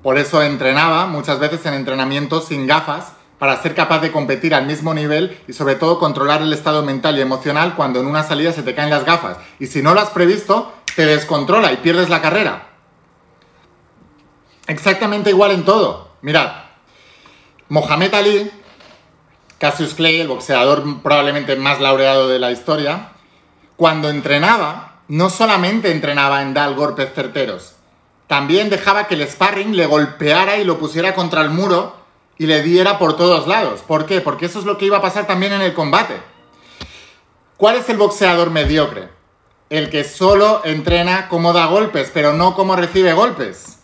Por 0.02 0.18
eso 0.18 0.42
entrenaba 0.42 1.06
muchas 1.06 1.38
veces 1.38 1.64
en 1.66 1.74
entrenamientos 1.74 2.46
sin 2.46 2.66
gafas 2.66 3.12
para 3.38 3.60
ser 3.60 3.74
capaz 3.74 4.00
de 4.00 4.12
competir 4.12 4.54
al 4.54 4.66
mismo 4.66 4.94
nivel 4.94 5.40
y 5.48 5.52
sobre 5.52 5.74
todo 5.74 5.98
controlar 5.98 6.42
el 6.42 6.52
estado 6.52 6.82
mental 6.82 7.18
y 7.18 7.20
emocional 7.20 7.74
cuando 7.74 8.00
en 8.00 8.06
una 8.06 8.22
salida 8.22 8.52
se 8.52 8.62
te 8.62 8.74
caen 8.74 8.90
las 8.90 9.04
gafas. 9.04 9.36
Y 9.58 9.66
si 9.66 9.82
no 9.82 9.94
lo 9.94 10.00
has 10.00 10.10
previsto, 10.10 10.72
te 10.96 11.06
descontrola 11.06 11.72
y 11.72 11.78
pierdes 11.78 12.08
la 12.08 12.22
carrera. 12.22 12.68
Exactamente 14.66 15.30
igual 15.30 15.50
en 15.50 15.64
todo. 15.64 16.12
Mirad, 16.22 16.52
Mohamed 17.68 18.14
Ali, 18.14 18.50
Cassius 19.62 19.94
Clay, 19.94 20.20
el 20.20 20.26
boxeador 20.26 20.82
probablemente 21.04 21.54
más 21.54 21.80
laureado 21.80 22.26
de 22.26 22.40
la 22.40 22.50
historia, 22.50 23.12
cuando 23.76 24.10
entrenaba, 24.10 25.02
no 25.06 25.30
solamente 25.30 25.92
entrenaba 25.92 26.42
en 26.42 26.52
dar 26.52 26.74
golpes 26.74 27.14
certeros, 27.14 27.76
también 28.26 28.70
dejaba 28.70 29.06
que 29.06 29.14
el 29.14 29.22
sparring 29.28 29.76
le 29.76 29.86
golpeara 29.86 30.56
y 30.56 30.64
lo 30.64 30.80
pusiera 30.80 31.14
contra 31.14 31.42
el 31.42 31.50
muro 31.50 31.94
y 32.38 32.46
le 32.46 32.60
diera 32.60 32.98
por 32.98 33.16
todos 33.16 33.46
lados. 33.46 33.82
¿Por 33.86 34.04
qué? 34.04 34.20
Porque 34.20 34.46
eso 34.46 34.58
es 34.58 34.64
lo 34.64 34.78
que 34.78 34.86
iba 34.86 34.96
a 34.96 35.00
pasar 35.00 35.28
también 35.28 35.52
en 35.52 35.62
el 35.62 35.74
combate. 35.74 36.20
¿Cuál 37.56 37.76
es 37.76 37.88
el 37.88 37.98
boxeador 37.98 38.50
mediocre? 38.50 39.10
El 39.70 39.90
que 39.90 40.02
solo 40.02 40.62
entrena 40.64 41.28
cómo 41.28 41.52
da 41.52 41.66
golpes, 41.66 42.10
pero 42.12 42.32
no 42.32 42.56
cómo 42.56 42.74
recibe 42.74 43.12
golpes. 43.12 43.78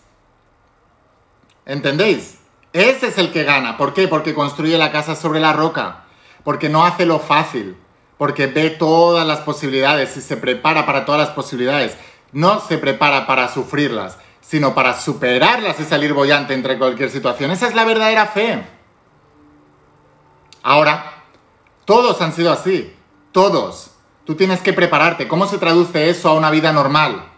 ¿Entendéis? 1.66 2.37
Ese 2.72 3.08
es 3.08 3.18
el 3.18 3.32
que 3.32 3.44
gana. 3.44 3.76
¿Por 3.76 3.94
qué? 3.94 4.08
Porque 4.08 4.34
construye 4.34 4.78
la 4.78 4.92
casa 4.92 5.16
sobre 5.16 5.40
la 5.40 5.52
roca. 5.52 6.04
Porque 6.44 6.68
no 6.68 6.84
hace 6.84 7.06
lo 7.06 7.18
fácil. 7.18 7.76
Porque 8.16 8.46
ve 8.46 8.70
todas 8.70 9.26
las 9.26 9.40
posibilidades 9.40 10.16
y 10.16 10.20
se 10.20 10.36
prepara 10.36 10.86
para 10.86 11.04
todas 11.04 11.20
las 11.20 11.30
posibilidades. 11.30 11.96
No 12.32 12.60
se 12.60 12.78
prepara 12.78 13.26
para 13.26 13.48
sufrirlas 13.48 14.18
sino 14.48 14.74
para 14.74 14.98
superarlas 14.98 15.78
y 15.78 15.84
salir 15.84 16.14
bollante 16.14 16.54
entre 16.54 16.78
cualquier 16.78 17.10
situación. 17.10 17.50
Esa 17.50 17.68
es 17.68 17.74
la 17.74 17.84
verdadera 17.84 18.24
fe. 18.24 18.66
Ahora, 20.62 21.24
todos 21.84 22.22
han 22.22 22.32
sido 22.32 22.50
así, 22.50 22.96
todos. 23.30 23.90
Tú 24.24 24.36
tienes 24.36 24.62
que 24.62 24.72
prepararte. 24.72 25.28
¿Cómo 25.28 25.46
se 25.46 25.58
traduce 25.58 26.08
eso 26.08 26.30
a 26.30 26.34
una 26.34 26.50
vida 26.50 26.72
normal? 26.72 27.28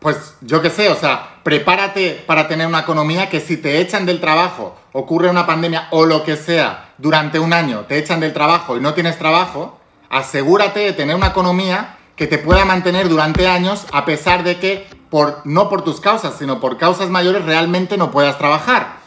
Pues 0.00 0.36
yo 0.40 0.60
qué 0.60 0.70
sé, 0.70 0.88
o 0.88 0.96
sea, 0.96 1.29
prepárate 1.42 2.22
para 2.26 2.48
tener 2.48 2.66
una 2.66 2.80
economía 2.80 3.28
que 3.28 3.40
si 3.40 3.56
te 3.56 3.80
echan 3.80 4.06
del 4.06 4.20
trabajo, 4.20 4.76
ocurre 4.92 5.30
una 5.30 5.46
pandemia 5.46 5.88
o 5.90 6.04
lo 6.04 6.22
que 6.24 6.36
sea, 6.36 6.92
durante 6.98 7.38
un 7.38 7.52
año 7.52 7.86
te 7.86 7.98
echan 7.98 8.20
del 8.20 8.32
trabajo 8.32 8.76
y 8.76 8.80
no 8.80 8.94
tienes 8.94 9.18
trabajo, 9.18 9.78
asegúrate 10.08 10.80
de 10.80 10.92
tener 10.92 11.16
una 11.16 11.28
economía 11.28 11.96
que 12.16 12.26
te 12.26 12.38
pueda 12.38 12.64
mantener 12.64 13.08
durante 13.08 13.46
años 13.48 13.86
a 13.92 14.04
pesar 14.04 14.44
de 14.44 14.58
que 14.58 14.86
por, 15.08 15.40
no 15.44 15.68
por 15.68 15.82
tus 15.82 16.00
causas, 16.00 16.34
sino 16.38 16.60
por 16.60 16.76
causas 16.76 17.08
mayores 17.08 17.44
realmente 17.44 17.96
no 17.96 18.10
puedas 18.10 18.36
trabajar. 18.36 18.98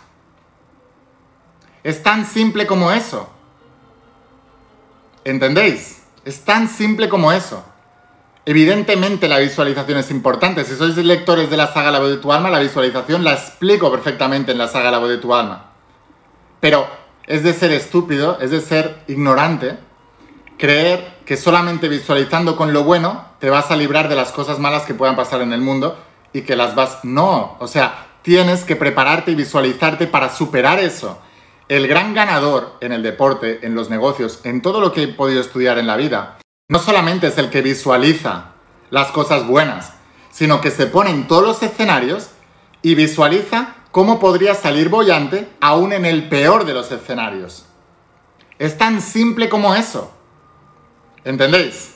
Es 1.84 2.02
tan 2.02 2.26
simple 2.26 2.66
como 2.66 2.92
eso. 2.92 3.30
¿Entendéis? 5.24 6.04
Es 6.26 6.44
tan 6.44 6.68
simple 6.68 7.10
como 7.10 7.32
eso. 7.32 7.64
Evidentemente 8.46 9.30
la 9.30 9.40
visualización 9.40 10.00
es 10.00 10.12
importante. 10.12 10.66
Si 10.66 10.76
sois 10.76 10.98
lectores 10.98 11.50
de 11.50 11.56
la 11.56 11.72
saga 11.72 11.92
La 11.92 12.00
voz 12.00 12.10
de 12.10 12.18
tu 12.18 12.34
alma, 12.34 12.50
la 12.50 12.60
visualización 12.60 13.24
la 13.24 13.34
explico 13.34 13.90
perfectamente 13.90 14.52
en 14.52 14.58
la 14.58 14.68
saga 14.68 14.92
La 14.92 14.98
voz 14.98 15.10
de 15.10 15.18
tu 15.18 15.34
alma. 15.34 15.72
Pero 16.60 16.86
es 17.26 17.44
de 17.44 17.54
ser 17.54 17.72
estúpido, 17.72 18.38
es 18.42 18.52
de 18.52 18.60
ser 18.60 19.00
ignorante, 19.08 19.78
creer 20.58 21.20
que 21.26 21.38
solamente 21.38 21.88
visualizando 21.88 22.58
con 22.58 22.74
lo 22.74 22.84
bueno 22.84 23.26
te 23.40 23.50
vas 23.50 23.72
a 23.72 23.78
librar 23.78 24.10
de 24.10 24.16
las 24.16 24.34
cosas 24.34 24.60
malas 24.60 24.84
que 24.84 24.94
puedan 24.94 25.16
pasar 25.16 25.42
en 25.42 25.54
el 25.54 25.62
mundo 25.62 25.98
y 26.34 26.42
que 26.42 26.58
las 26.58 26.76
vas... 26.76 27.00
No, 27.04 27.56
o 27.60 27.68
sea, 27.68 28.08
tienes 28.24 28.66
que 28.66 28.76
prepararte 28.76 29.32
y 29.32 29.36
visualizarte 29.36 30.06
para 30.06 30.30
superar 30.30 30.80
eso. 30.80 31.18
El 31.70 31.88
gran 31.88 32.14
ganador 32.14 32.74
en 32.82 32.92
el 32.92 33.04
deporte, 33.04 33.66
en 33.66 33.74
los 33.74 33.90
negocios, 33.90 34.42
en 34.44 34.62
todo 34.62 34.82
lo 34.82 34.92
que 34.92 35.04
he 35.04 35.08
podido 35.08 35.40
estudiar 35.40 35.78
en 35.78 35.88
la 35.88 35.96
vida, 35.96 36.40
no 36.70 36.80
solamente 36.80 37.28
es 37.28 37.38
el 37.38 37.50
que 37.50 37.62
visualiza 37.62 38.54
las 38.90 39.12
cosas 39.12 39.46
buenas, 39.48 39.94
sino 40.32 40.62
que 40.62 40.72
se 40.72 40.88
pone 40.88 41.10
en 41.10 41.28
todos 41.28 41.44
los 41.44 41.64
escenarios 41.64 42.30
y 42.82 42.96
visualiza 42.96 43.76
cómo 43.92 44.20
podría 44.20 44.56
salir 44.56 44.90
bollante 44.90 45.50
aún 45.62 45.94
en 45.94 46.06
el 46.06 46.30
peor 46.30 46.66
de 46.66 46.74
los 46.74 46.92
escenarios. 46.92 47.66
Es 48.60 48.78
tan 48.78 49.02
simple 49.02 49.50
como 49.50 49.76
eso. 49.76 50.12
¿Entendéis? 51.24 51.96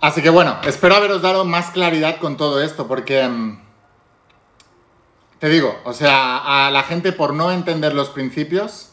Así 0.00 0.22
que 0.22 0.30
bueno, 0.30 0.58
espero 0.64 0.94
haberos 0.96 1.22
dado 1.22 1.44
más 1.44 1.70
claridad 1.70 2.18
con 2.18 2.36
todo 2.36 2.62
esto, 2.62 2.88
porque 2.88 3.26
mm, 3.26 3.60
te 5.38 5.48
digo, 5.48 5.78
o 5.84 5.92
sea, 5.92 6.66
a 6.66 6.70
la 6.70 6.82
gente 6.82 7.12
por 7.12 7.34
no 7.34 7.50
entender 7.50 7.94
los 7.94 8.08
principios, 8.08 8.89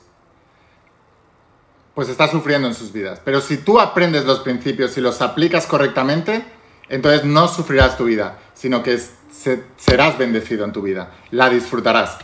pues 1.97 2.09
está 2.09 2.27
sufriendo 2.27 2.67
en 2.67 2.75
sus 2.75 2.93
vidas. 2.93 3.19
Pero 3.25 3.41
si 3.41 3.57
tú 3.57 3.79
aprendes 3.79 4.23
los 4.23 4.41
principios 4.41 4.95
y 4.99 5.01
los 5.01 5.19
aplicas 5.19 5.65
correctamente, 5.65 6.45
entonces 6.89 7.23
no 7.23 7.47
sufrirás 7.47 7.97
tu 7.97 8.03
vida, 8.03 8.37
sino 8.53 8.83
que 8.83 9.01
serás 9.77 10.15
bendecido 10.15 10.63
en 10.63 10.73
tu 10.73 10.83
vida, 10.83 11.11
la 11.31 11.49
disfrutarás, 11.49 12.19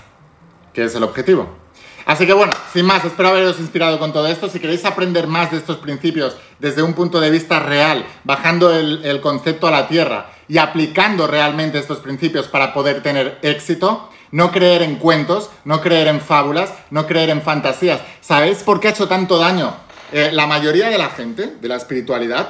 que 0.74 0.84
es 0.84 0.94
el 0.94 1.02
objetivo. 1.02 1.58
Así 2.06 2.28
que 2.28 2.34
bueno, 2.34 2.52
sin 2.72 2.86
más, 2.86 3.04
espero 3.04 3.30
haberos 3.30 3.60
inspirado 3.60 3.98
con 3.98 4.14
todo 4.14 4.28
esto. 4.28 4.48
Si 4.48 4.60
queréis 4.60 4.86
aprender 4.86 5.26
más 5.26 5.50
de 5.50 5.58
estos 5.58 5.78
principios 5.78 6.38
desde 6.60 6.84
un 6.84 6.94
punto 6.94 7.20
de 7.20 7.32
vista 7.32 7.60
real, 7.60 8.06
bajando 8.26 8.72
el, 8.76 9.22
concepto 9.22 9.66
a 9.66 9.72
la 9.72 9.88
tierra 9.88 10.30
y 10.48 10.60
aplicando 10.60 11.26
realmente 11.26 11.80
estos 11.80 11.98
principios 11.98 12.48
para 12.48 12.76
poder 12.76 13.02
tener 13.02 13.40
éxito, 13.42 14.12
no 14.34 14.52
creer 14.52 14.82
en 14.82 14.96
cuentos, 14.96 15.52
no 15.64 15.80
creer 15.80 16.08
en 16.08 16.20
fábulas, 16.20 16.74
no 16.90 17.06
creer 17.06 17.30
en 17.30 17.44
fantasías. 17.44 18.02
¿Sabéis 18.20 18.64
por 18.64 18.80
qué 18.80 18.88
ha 18.88 18.92
hecho 18.92 19.08
tanto 19.08 19.38
daño? 19.38 19.76
Eh, 20.12 20.32
la 20.34 20.48
mayoría 20.48 20.90
de 20.90 20.98
la 20.98 21.10
gente 21.10 21.56
de 21.62 21.68
la 21.68 21.76
espiritualidad 21.76 22.50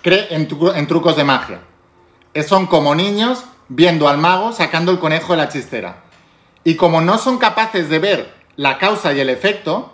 cree 0.00 0.28
en, 0.30 0.48
trucos 0.86 1.14
de 1.14 1.24
magia. 1.24 1.60
Eh, 2.32 2.42
son 2.42 2.66
como 2.66 2.94
niños 2.94 3.44
viendo 3.68 4.08
al 4.08 4.16
mago 4.16 4.52
sacando 4.52 4.90
el 4.90 4.98
conejo 4.98 5.34
de 5.34 5.36
la 5.36 5.50
chistera. 5.50 6.04
Y 6.64 6.76
como 6.76 7.02
no 7.02 7.18
son 7.18 7.36
capaces 7.36 7.90
de 7.90 7.98
ver 7.98 8.32
la 8.56 8.78
causa 8.78 9.12
y 9.12 9.20
el 9.20 9.28
efecto, 9.28 9.92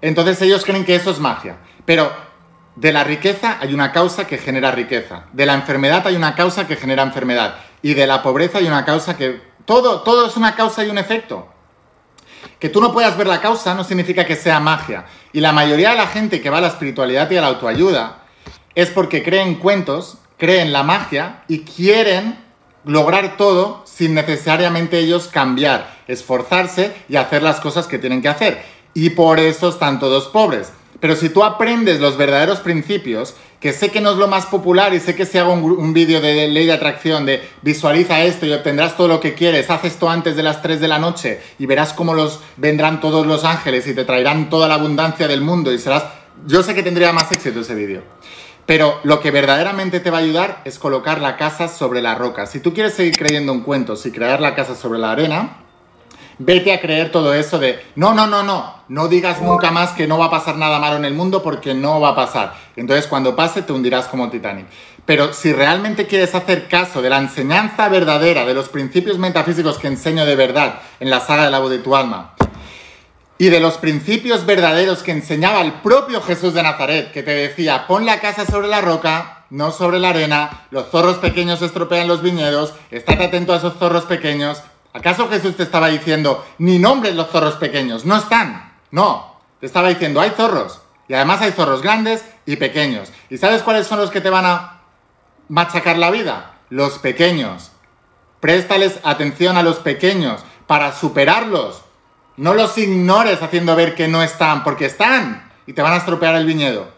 entonces 0.00 0.40
ellos 0.42 0.64
creen 0.64 0.84
que 0.84 0.94
eso 0.94 1.10
es 1.10 1.18
magia. 1.18 1.56
Pero 1.84 2.12
de 2.76 2.92
la 2.92 3.02
riqueza 3.02 3.58
hay 3.60 3.74
una 3.74 3.90
causa 3.90 4.28
que 4.28 4.38
genera 4.38 4.70
riqueza. 4.70 5.24
De 5.32 5.44
la 5.44 5.54
enfermedad 5.54 6.06
hay 6.06 6.14
una 6.14 6.36
causa 6.36 6.68
que 6.68 6.76
genera 6.76 7.02
enfermedad. 7.02 7.56
Y 7.82 7.94
de 7.94 8.06
la 8.06 8.22
pobreza 8.22 8.58
hay 8.58 8.68
una 8.68 8.84
causa 8.84 9.16
que... 9.16 9.49
Todo, 9.70 10.00
todo 10.00 10.26
es 10.26 10.36
una 10.36 10.56
causa 10.56 10.84
y 10.84 10.90
un 10.90 10.98
efecto. 10.98 11.46
Que 12.58 12.68
tú 12.68 12.80
no 12.80 12.92
puedas 12.92 13.16
ver 13.16 13.28
la 13.28 13.40
causa 13.40 13.72
no 13.72 13.84
significa 13.84 14.26
que 14.26 14.34
sea 14.34 14.58
magia. 14.58 15.04
Y 15.32 15.38
la 15.38 15.52
mayoría 15.52 15.90
de 15.90 15.96
la 15.96 16.08
gente 16.08 16.40
que 16.40 16.50
va 16.50 16.58
a 16.58 16.60
la 16.60 16.66
espiritualidad 16.66 17.30
y 17.30 17.36
a 17.36 17.40
la 17.40 17.46
autoayuda 17.46 18.24
es 18.74 18.90
porque 18.90 19.22
creen 19.22 19.54
cuentos, 19.60 20.18
creen 20.38 20.72
la 20.72 20.82
magia 20.82 21.44
y 21.46 21.60
quieren 21.60 22.44
lograr 22.84 23.36
todo 23.36 23.84
sin 23.86 24.12
necesariamente 24.12 24.98
ellos 24.98 25.28
cambiar, 25.28 25.98
esforzarse 26.08 26.92
y 27.08 27.14
hacer 27.14 27.44
las 27.44 27.60
cosas 27.60 27.86
que 27.86 28.00
tienen 28.00 28.22
que 28.22 28.28
hacer. 28.28 28.64
Y 28.92 29.10
por 29.10 29.38
eso 29.38 29.68
están 29.68 30.00
todos 30.00 30.26
pobres. 30.26 30.72
Pero 30.98 31.14
si 31.14 31.28
tú 31.28 31.44
aprendes 31.44 32.00
los 32.00 32.16
verdaderos 32.16 32.58
principios, 32.58 33.36
que 33.60 33.74
sé 33.74 33.90
que 33.90 34.00
no 34.00 34.12
es 34.12 34.16
lo 34.16 34.26
más 34.26 34.46
popular 34.46 34.94
y 34.94 35.00
sé 35.00 35.14
que 35.14 35.26
si 35.26 35.36
hago 35.36 35.52
un, 35.52 35.92
vídeo 35.92 36.22
de 36.22 36.48
ley 36.48 36.64
de 36.64 36.72
atracción, 36.72 37.26
de 37.26 37.46
visualiza 37.60 38.22
esto 38.22 38.46
y 38.46 38.52
obtendrás 38.52 38.96
todo 38.96 39.06
lo 39.06 39.20
que 39.20 39.34
quieres, 39.34 39.68
haz 39.68 39.84
esto 39.84 40.08
antes 40.08 40.34
de 40.34 40.42
las 40.42 40.62
3 40.62 40.80
de 40.80 40.88
la 40.88 40.98
noche 40.98 41.40
y 41.58 41.66
verás 41.66 41.92
cómo 41.92 42.14
los 42.14 42.40
vendrán 42.56 43.00
todos 43.00 43.26
los 43.26 43.44
ángeles 43.44 43.86
y 43.86 43.94
te 43.94 44.04
traerán 44.04 44.48
toda 44.48 44.66
la 44.66 44.74
abundancia 44.74 45.28
del 45.28 45.42
mundo 45.42 45.72
y 45.72 45.78
serás... 45.78 46.04
Yo 46.46 46.62
sé 46.62 46.74
que 46.74 46.82
tendría 46.82 47.12
más 47.12 47.30
éxito 47.32 47.60
ese 47.60 47.74
vídeo. 47.74 48.02
Pero 48.64 48.98
lo 49.02 49.20
que 49.20 49.30
verdaderamente 49.30 50.00
te 50.00 50.10
va 50.10 50.18
a 50.18 50.20
ayudar 50.22 50.62
es 50.64 50.78
colocar 50.78 51.20
la 51.20 51.36
casa 51.36 51.68
sobre 51.68 52.00
la 52.00 52.14
roca. 52.14 52.46
Si 52.46 52.60
tú 52.60 52.72
quieres 52.72 52.94
seguir 52.94 53.16
creyendo 53.18 53.52
en 53.52 53.60
cuentos 53.60 54.06
y 54.06 54.12
crear 54.12 54.40
la 54.40 54.54
casa 54.54 54.74
sobre 54.74 55.00
la 55.00 55.10
arena, 55.10 55.58
vete 56.40 56.72
a 56.72 56.80
creer 56.80 57.12
todo 57.12 57.34
eso 57.34 57.58
de, 57.58 57.84
no, 57.96 58.14
no, 58.14 58.26
no, 58.26 58.42
no, 58.42 58.74
no 58.88 59.08
digas 59.08 59.42
nunca 59.42 59.70
más 59.70 59.90
que 59.90 60.06
no 60.06 60.16
va 60.16 60.26
a 60.26 60.30
pasar 60.30 60.56
nada 60.56 60.78
malo 60.78 60.96
en 60.96 61.04
el 61.04 61.12
mundo 61.12 61.42
porque 61.42 61.74
no 61.74 62.00
va 62.00 62.10
a 62.10 62.16
pasar. 62.16 62.54
Entonces 62.76 63.06
cuando 63.06 63.36
pase 63.36 63.62
te 63.62 63.72
hundirás 63.72 64.06
como 64.06 64.30
Titanic. 64.30 64.66
Pero 65.04 65.34
si 65.34 65.52
realmente 65.52 66.06
quieres 66.06 66.34
hacer 66.34 66.66
caso 66.66 67.02
de 67.02 67.10
la 67.10 67.18
enseñanza 67.18 67.88
verdadera, 67.90 68.46
de 68.46 68.54
los 68.54 68.70
principios 68.70 69.18
metafísicos 69.18 69.78
que 69.78 69.88
enseño 69.88 70.24
de 70.24 70.36
verdad 70.36 70.80
en 70.98 71.10
la 71.10 71.20
saga 71.20 71.44
de 71.44 71.50
la 71.50 71.58
voz 71.58 71.70
de 71.70 71.78
tu 71.78 71.94
alma, 71.94 72.34
y 73.36 73.48
de 73.48 73.60
los 73.60 73.78
principios 73.78 74.46
verdaderos 74.46 75.02
que 75.02 75.12
enseñaba 75.12 75.62
el 75.62 75.72
propio 75.74 76.22
Jesús 76.22 76.54
de 76.54 76.62
Nazaret, 76.62 77.12
que 77.12 77.22
te 77.22 77.32
decía, 77.32 77.86
pon 77.86 78.06
la 78.06 78.20
casa 78.20 78.46
sobre 78.46 78.68
la 78.68 78.80
roca, 78.80 79.44
no 79.50 79.72
sobre 79.72 79.98
la 79.98 80.10
arena, 80.10 80.66
los 80.70 80.90
zorros 80.90 81.18
pequeños 81.18 81.60
estropean 81.60 82.06
los 82.06 82.22
viñedos, 82.22 82.74
estate 82.90 83.24
atento 83.24 83.52
a 83.52 83.56
esos 83.56 83.78
zorros 83.78 84.04
pequeños. 84.04 84.62
¿Acaso 84.92 85.28
Jesús 85.28 85.56
te 85.56 85.62
estaba 85.62 85.88
diciendo, 85.88 86.44
ni 86.58 86.78
nombres 86.78 87.14
los 87.14 87.30
zorros 87.30 87.54
pequeños? 87.54 88.04
No 88.04 88.16
están. 88.16 88.72
No, 88.90 89.40
te 89.60 89.66
estaba 89.66 89.88
diciendo, 89.88 90.20
hay 90.20 90.30
zorros. 90.30 90.82
Y 91.08 91.14
además 91.14 91.40
hay 91.40 91.52
zorros 91.52 91.82
grandes 91.82 92.24
y 92.46 92.56
pequeños. 92.56 93.12
¿Y 93.28 93.38
sabes 93.38 93.62
cuáles 93.62 93.86
son 93.86 93.98
los 93.98 94.10
que 94.10 94.20
te 94.20 94.30
van 94.30 94.46
a 94.46 94.82
machacar 95.48 95.98
la 95.98 96.10
vida? 96.10 96.54
Los 96.70 96.98
pequeños. 96.98 97.72
Préstales 98.40 99.00
atención 99.02 99.56
a 99.56 99.62
los 99.62 99.78
pequeños 99.78 100.40
para 100.66 100.92
superarlos 100.92 101.82
no 102.40 102.54
los 102.54 102.78
ignores 102.78 103.42
haciendo 103.42 103.76
ver 103.76 103.94
que 103.94 104.08
no 104.08 104.22
están, 104.22 104.64
porque 104.64 104.86
están 104.86 105.50
y 105.66 105.74
te 105.74 105.82
van 105.82 105.92
a 105.92 105.98
estropear 105.98 106.34
el 106.36 106.46
viñedo. 106.46 106.88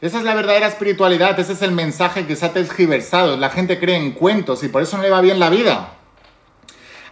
Esa 0.00 0.18
es 0.18 0.24
la 0.24 0.34
verdadera 0.34 0.68
espiritualidad, 0.68 1.36
ese 1.40 1.54
es 1.54 1.62
el 1.62 1.72
mensaje 1.72 2.26
que 2.26 2.36
se 2.36 2.46
ha 2.46 2.52
tergiversado. 2.52 3.36
La 3.36 3.50
gente 3.50 3.80
cree 3.80 3.96
en 3.96 4.12
cuentos 4.12 4.62
y 4.62 4.68
por 4.68 4.82
eso 4.82 4.96
no 4.96 5.02
le 5.02 5.10
va 5.10 5.20
bien 5.20 5.40
la 5.40 5.50
vida. 5.50 5.93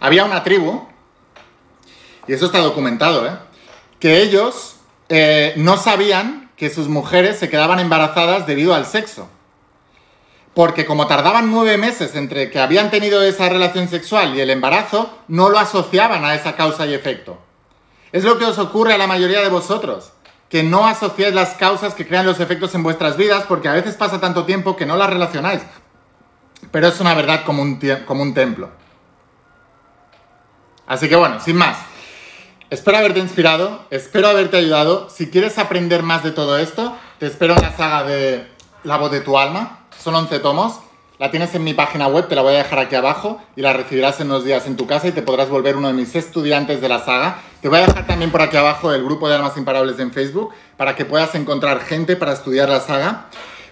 Había 0.03 0.25
una 0.25 0.43
tribu, 0.43 0.81
y 2.27 2.33
eso 2.33 2.47
está 2.47 2.59
documentado, 2.59 3.25
¿eh? 3.25 3.37
que 4.01 4.21
ellos 4.21 4.75
eh, 5.07 5.53
no 5.55 5.77
sabían 5.77 6.51
que 6.57 6.69
sus 6.69 6.89
mujeres 6.89 7.39
se 7.39 7.49
quedaban 7.49 7.79
embarazadas 7.79 8.45
debido 8.45 8.75
al 8.75 8.85
sexo. 8.85 9.29
Porque 10.53 10.85
como 10.85 11.07
tardaban 11.07 11.49
nueve 11.49 11.77
meses 11.77 12.17
entre 12.17 12.51
que 12.51 12.59
habían 12.59 12.91
tenido 12.91 13.23
esa 13.23 13.47
relación 13.47 13.87
sexual 13.87 14.35
y 14.35 14.41
el 14.41 14.49
embarazo, 14.49 15.09
no 15.29 15.47
lo 15.47 15.57
asociaban 15.57 16.25
a 16.25 16.35
esa 16.35 16.57
causa 16.57 16.85
y 16.85 16.93
efecto. 16.93 17.37
Es 18.11 18.25
lo 18.25 18.37
que 18.37 18.43
os 18.43 18.59
ocurre 18.59 18.95
a 18.95 18.97
la 18.97 19.07
mayoría 19.07 19.39
de 19.39 19.47
vosotros, 19.47 20.11
que 20.49 20.63
no 20.63 20.85
asociáis 20.85 21.33
las 21.33 21.53
causas 21.53 21.93
que 21.93 22.05
crean 22.05 22.25
los 22.25 22.41
efectos 22.41 22.75
en 22.75 22.83
vuestras 22.83 23.15
vidas 23.15 23.45
porque 23.47 23.69
a 23.69 23.73
veces 23.73 23.95
pasa 23.95 24.19
tanto 24.19 24.43
tiempo 24.43 24.75
que 24.75 24.85
no 24.85 24.97
las 24.97 25.09
relacionáis. 25.09 25.61
Pero 26.71 26.89
es 26.89 26.99
una 26.99 27.13
verdad 27.13 27.45
como 27.45 27.61
un, 27.61 27.79
como 28.05 28.21
un 28.21 28.33
templo. 28.33 28.82
Así 30.87 31.09
que 31.09 31.15
bueno, 31.15 31.39
sin 31.39 31.55
más. 31.55 31.77
Espero 32.69 32.97
haberte 32.97 33.19
inspirado, 33.19 33.85
espero 33.91 34.27
haberte 34.27 34.57
ayudado. 34.57 35.09
Si 35.09 35.29
quieres 35.29 35.59
aprender 35.59 36.01
más 36.01 36.23
de 36.23 36.31
todo 36.31 36.57
esto, 36.57 36.97
te 37.19 37.27
espero 37.27 37.55
en 37.55 37.61
la 37.61 37.75
saga 37.75 38.03
de 38.03 38.47
La 38.83 38.97
voz 38.97 39.11
de 39.11 39.21
tu 39.21 39.37
alma. 39.37 39.85
Son 39.97 40.15
11 40.15 40.39
tomos. 40.39 40.79
La 41.19 41.29
tienes 41.29 41.53
en 41.53 41.63
mi 41.63 41.75
página 41.75 42.07
web, 42.07 42.27
te 42.27 42.35
la 42.35 42.41
voy 42.41 42.55
a 42.55 42.57
dejar 42.57 42.79
aquí 42.79 42.95
abajo 42.95 43.39
y 43.55 43.61
la 43.61 43.71
recibirás 43.71 44.19
en 44.19 44.27
unos 44.27 44.43
días 44.43 44.65
en 44.65 44.75
tu 44.75 44.87
casa 44.87 45.07
y 45.07 45.11
te 45.11 45.21
podrás 45.21 45.47
volver 45.47 45.77
uno 45.77 45.87
de 45.87 45.93
mis 45.93 46.15
estudiantes 46.15 46.81
de 46.81 46.89
la 46.89 47.05
saga. 47.05 47.37
Te 47.61 47.69
voy 47.69 47.77
a 47.77 47.85
dejar 47.85 48.07
también 48.07 48.31
por 48.31 48.41
aquí 48.41 48.57
abajo 48.57 48.91
el 48.91 49.03
grupo 49.03 49.29
de 49.29 49.35
Almas 49.35 49.55
Imparables 49.55 49.99
en 49.99 50.11
Facebook 50.11 50.49
para 50.75 50.95
que 50.95 51.05
puedas 51.05 51.35
encontrar 51.35 51.79
gente 51.81 52.15
para 52.15 52.33
estudiar 52.33 52.67
la 52.67 52.81
saga. 52.81 53.27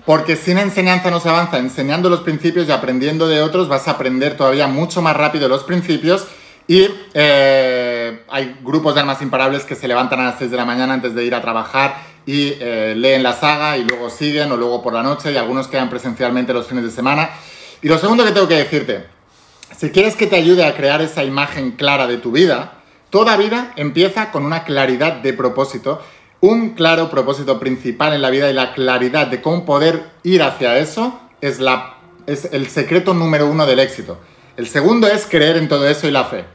Porque 0.06 0.36
sin 0.36 0.60
enseñanza 0.60 1.10
no 1.10 1.20
se 1.20 1.30
avanza. 1.30 1.58
Enseñando 1.58 2.10
los 2.10 2.22
principios 2.22 2.68
y 2.68 2.72
aprendiendo 2.72 3.28
de 3.28 3.42
otros 3.42 3.68
vas 3.68 3.88
a 3.88 3.92
aprender 3.92 4.38
todavía 4.38 4.68
mucho 4.68 5.02
más 5.02 5.18
rápido 5.18 5.50
los 5.50 5.64
principios. 5.64 6.28
Y 6.68 6.88
eh, 7.14 8.24
hay 8.30 8.58
grupos 8.62 8.96
de 8.96 9.02
almas 9.02 9.22
imparables 9.22 9.66
que 9.66 9.76
se 9.76 9.88
levantan 9.88 10.20
a 10.20 10.26
las 10.26 10.40
6 10.40 10.52
de 10.52 10.58
la 10.58 10.66
mañana 10.66 10.94
antes 10.94 11.14
de 11.16 11.26
ir 11.26 11.36
a 11.36 11.42
trabajar 11.42 11.96
y 12.26 12.54
eh, 12.60 12.94
leen 12.96 13.24
la 13.24 13.34
saga 13.34 13.78
y 13.78 13.84
luego 13.84 14.10
siguen 14.10 14.52
o 14.52 14.58
luego 14.58 14.82
por 14.82 14.94
la 14.94 15.04
noche 15.04 15.32
y 15.32 15.38
algunos 15.38 15.68
quedan 15.68 15.90
presencialmente 15.90 16.54
los 16.54 16.68
fines 16.68 16.84
de 16.84 16.92
semana. 16.92 17.30
Y 17.82 17.88
lo 17.88 17.98
segundo 17.98 18.24
que 18.24 18.32
tengo 18.32 18.48
que 18.48 18.56
decirte, 18.56 19.06
si 19.76 19.90
quieres 19.90 20.16
que 20.16 20.28
te 20.28 20.36
ayude 20.36 20.66
a 20.66 20.76
crear 20.76 21.02
esa 21.02 21.24
imagen 21.24 21.72
clara 21.72 22.06
de 22.08 22.18
tu 22.18 22.32
vida, 22.32 22.74
toda 23.10 23.38
vida 23.38 23.74
empieza 23.76 24.32
con 24.32 24.46
una 24.46 24.64
claridad 24.64 25.14
de 25.14 25.34
propósito, 25.34 26.02
un 26.42 26.72
claro 26.72 27.10
propósito 27.10 27.60
principal 27.60 28.14
en 28.14 28.22
la 28.22 28.30
vida 28.30 28.50
y 28.50 28.54
la 28.54 28.74
claridad 28.74 29.28
de 29.28 29.42
cómo 29.42 29.66
poder 29.66 30.04
ir 30.24 30.44
hacia 30.44 30.78
eso 30.78 31.20
es, 31.42 31.60
la, 31.60 31.98
es 32.28 32.46
el 32.52 32.68
secreto 32.68 33.14
número 33.14 33.48
uno 33.48 33.66
del 33.66 33.80
éxito. 33.80 34.20
El 34.58 34.68
segundo 34.68 35.08
es 35.08 35.26
creer 35.26 35.58
en 35.58 35.68
todo 35.68 35.88
eso 35.88 36.08
y 36.08 36.12
la 36.12 36.26
fe. 36.26 36.46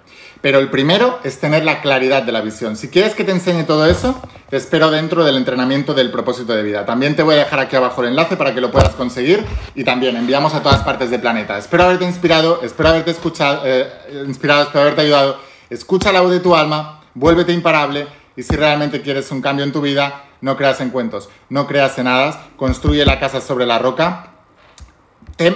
Pero 0.47 0.61
el 0.61 0.71
primero 0.71 1.19
es 1.25 1.41
tener 1.41 1.65
la 1.65 1.81
claridad 1.81 2.23
de 2.23 2.31
la 2.31 2.41
visión. 2.41 2.77
Si 2.77 2.87
quieres 2.87 3.17
que 3.17 3.25
te 3.25 3.33
enseñe 3.33 3.65
todo 3.65 3.85
eso, 3.85 4.15
te 4.49 4.57
espero 4.57 4.93
dentro 4.93 5.25
del 5.25 5.37
entrenamiento 5.37 5.93
del 5.93 6.13
propósito 6.13 6.53
de 6.53 6.63
vida. 6.63 6.87
También 6.87 7.17
te 7.17 7.25
voy 7.25 7.35
a 7.35 7.39
dejar 7.39 7.59
aquí 7.59 7.75
abajo 7.75 8.01
el 8.03 8.11
enlace 8.11 8.37
para 8.37 8.55
que 8.55 8.61
lo 8.61 8.71
puedas 8.71 8.91
conseguir 8.91 9.45
y 9.75 9.83
también 9.83 10.17
enviamos 10.17 10.55
a 10.55 10.63
todas 10.63 10.85
partes 10.85 11.11
del 11.11 11.21
planeta. 11.21 11.59
Espero 11.59 11.83
haberte 11.83 12.05
inspirado, 12.05 12.61
espero 12.63 12.91
haberte 12.91 13.11
escuchado, 13.11 13.63
eh, 13.65 13.89
inspirado, 14.25 14.63
espero 14.63 14.83
haberte 14.83 15.01
ayudado. 15.01 15.41
Escucha 15.69 16.13
la 16.13 16.21
voz 16.21 16.31
de 16.31 16.39
tu 16.39 16.55
alma, 16.55 17.01
vuélvete 17.15 17.53
imparable 17.53 18.07
y 18.37 18.45
si 18.45 18.55
realmente 18.55 19.03
quieres 19.03 19.29
un 19.33 19.43
cambio 19.43 19.65
en 19.65 19.73
tu 19.73 19.81
vida, 19.81 20.27
no 20.43 20.57
creas 20.57 20.81
en 20.81 20.91
cuentos, 20.91 21.29
no 21.49 21.67
creas 21.67 21.99
en 21.99 22.07
hadas, 22.07 22.39
construye 22.57 23.05
la 23.05 23.19
casa 23.19 23.41
sobre 23.41 23.67
la 23.67 23.81
roca, 23.81 24.29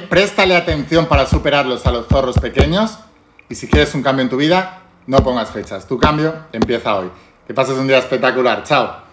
préstale 0.09 0.57
atención 0.57 1.07
para 1.07 1.27
superarlos 1.27 1.87
a 1.87 1.93
los 1.93 2.09
zorros 2.09 2.41
pequeños 2.41 2.99
y 3.51 3.57
si 3.57 3.67
quieres 3.67 3.93
un 3.97 4.03
cambio 4.03 4.23
en 4.23 4.31
tu 4.31 4.37
vida, 4.37 4.80
no 5.11 5.25
pongas 5.25 5.51
fechas. 5.51 5.87
Tu 5.89 5.99
cambio 5.99 6.33
empieza 6.53 6.95
hoy. 6.95 7.11
Que 7.45 7.53
pases 7.53 7.77
un 7.77 7.89
día 7.89 7.99
espectacular. 7.99 8.63
Chao. 8.63 9.11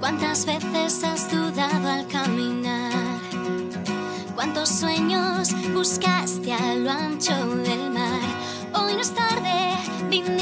¿Cuántas 0.00 0.44
veces 0.44 1.04
has 1.04 1.30
dudado 1.30 1.88
al 1.88 2.08
caminar? 2.08 2.90
¿Cuántos 4.34 4.68
sueños 4.68 5.50
buscaste 5.72 6.52
a 6.52 6.74
lo 6.74 6.90
ancho 6.90 7.36
del 7.58 7.92
mar? 7.92 8.20
Hoy 8.74 8.94
no 8.94 9.00
es 9.00 9.14
tarde, 9.14 9.76
vinimos 10.10 10.34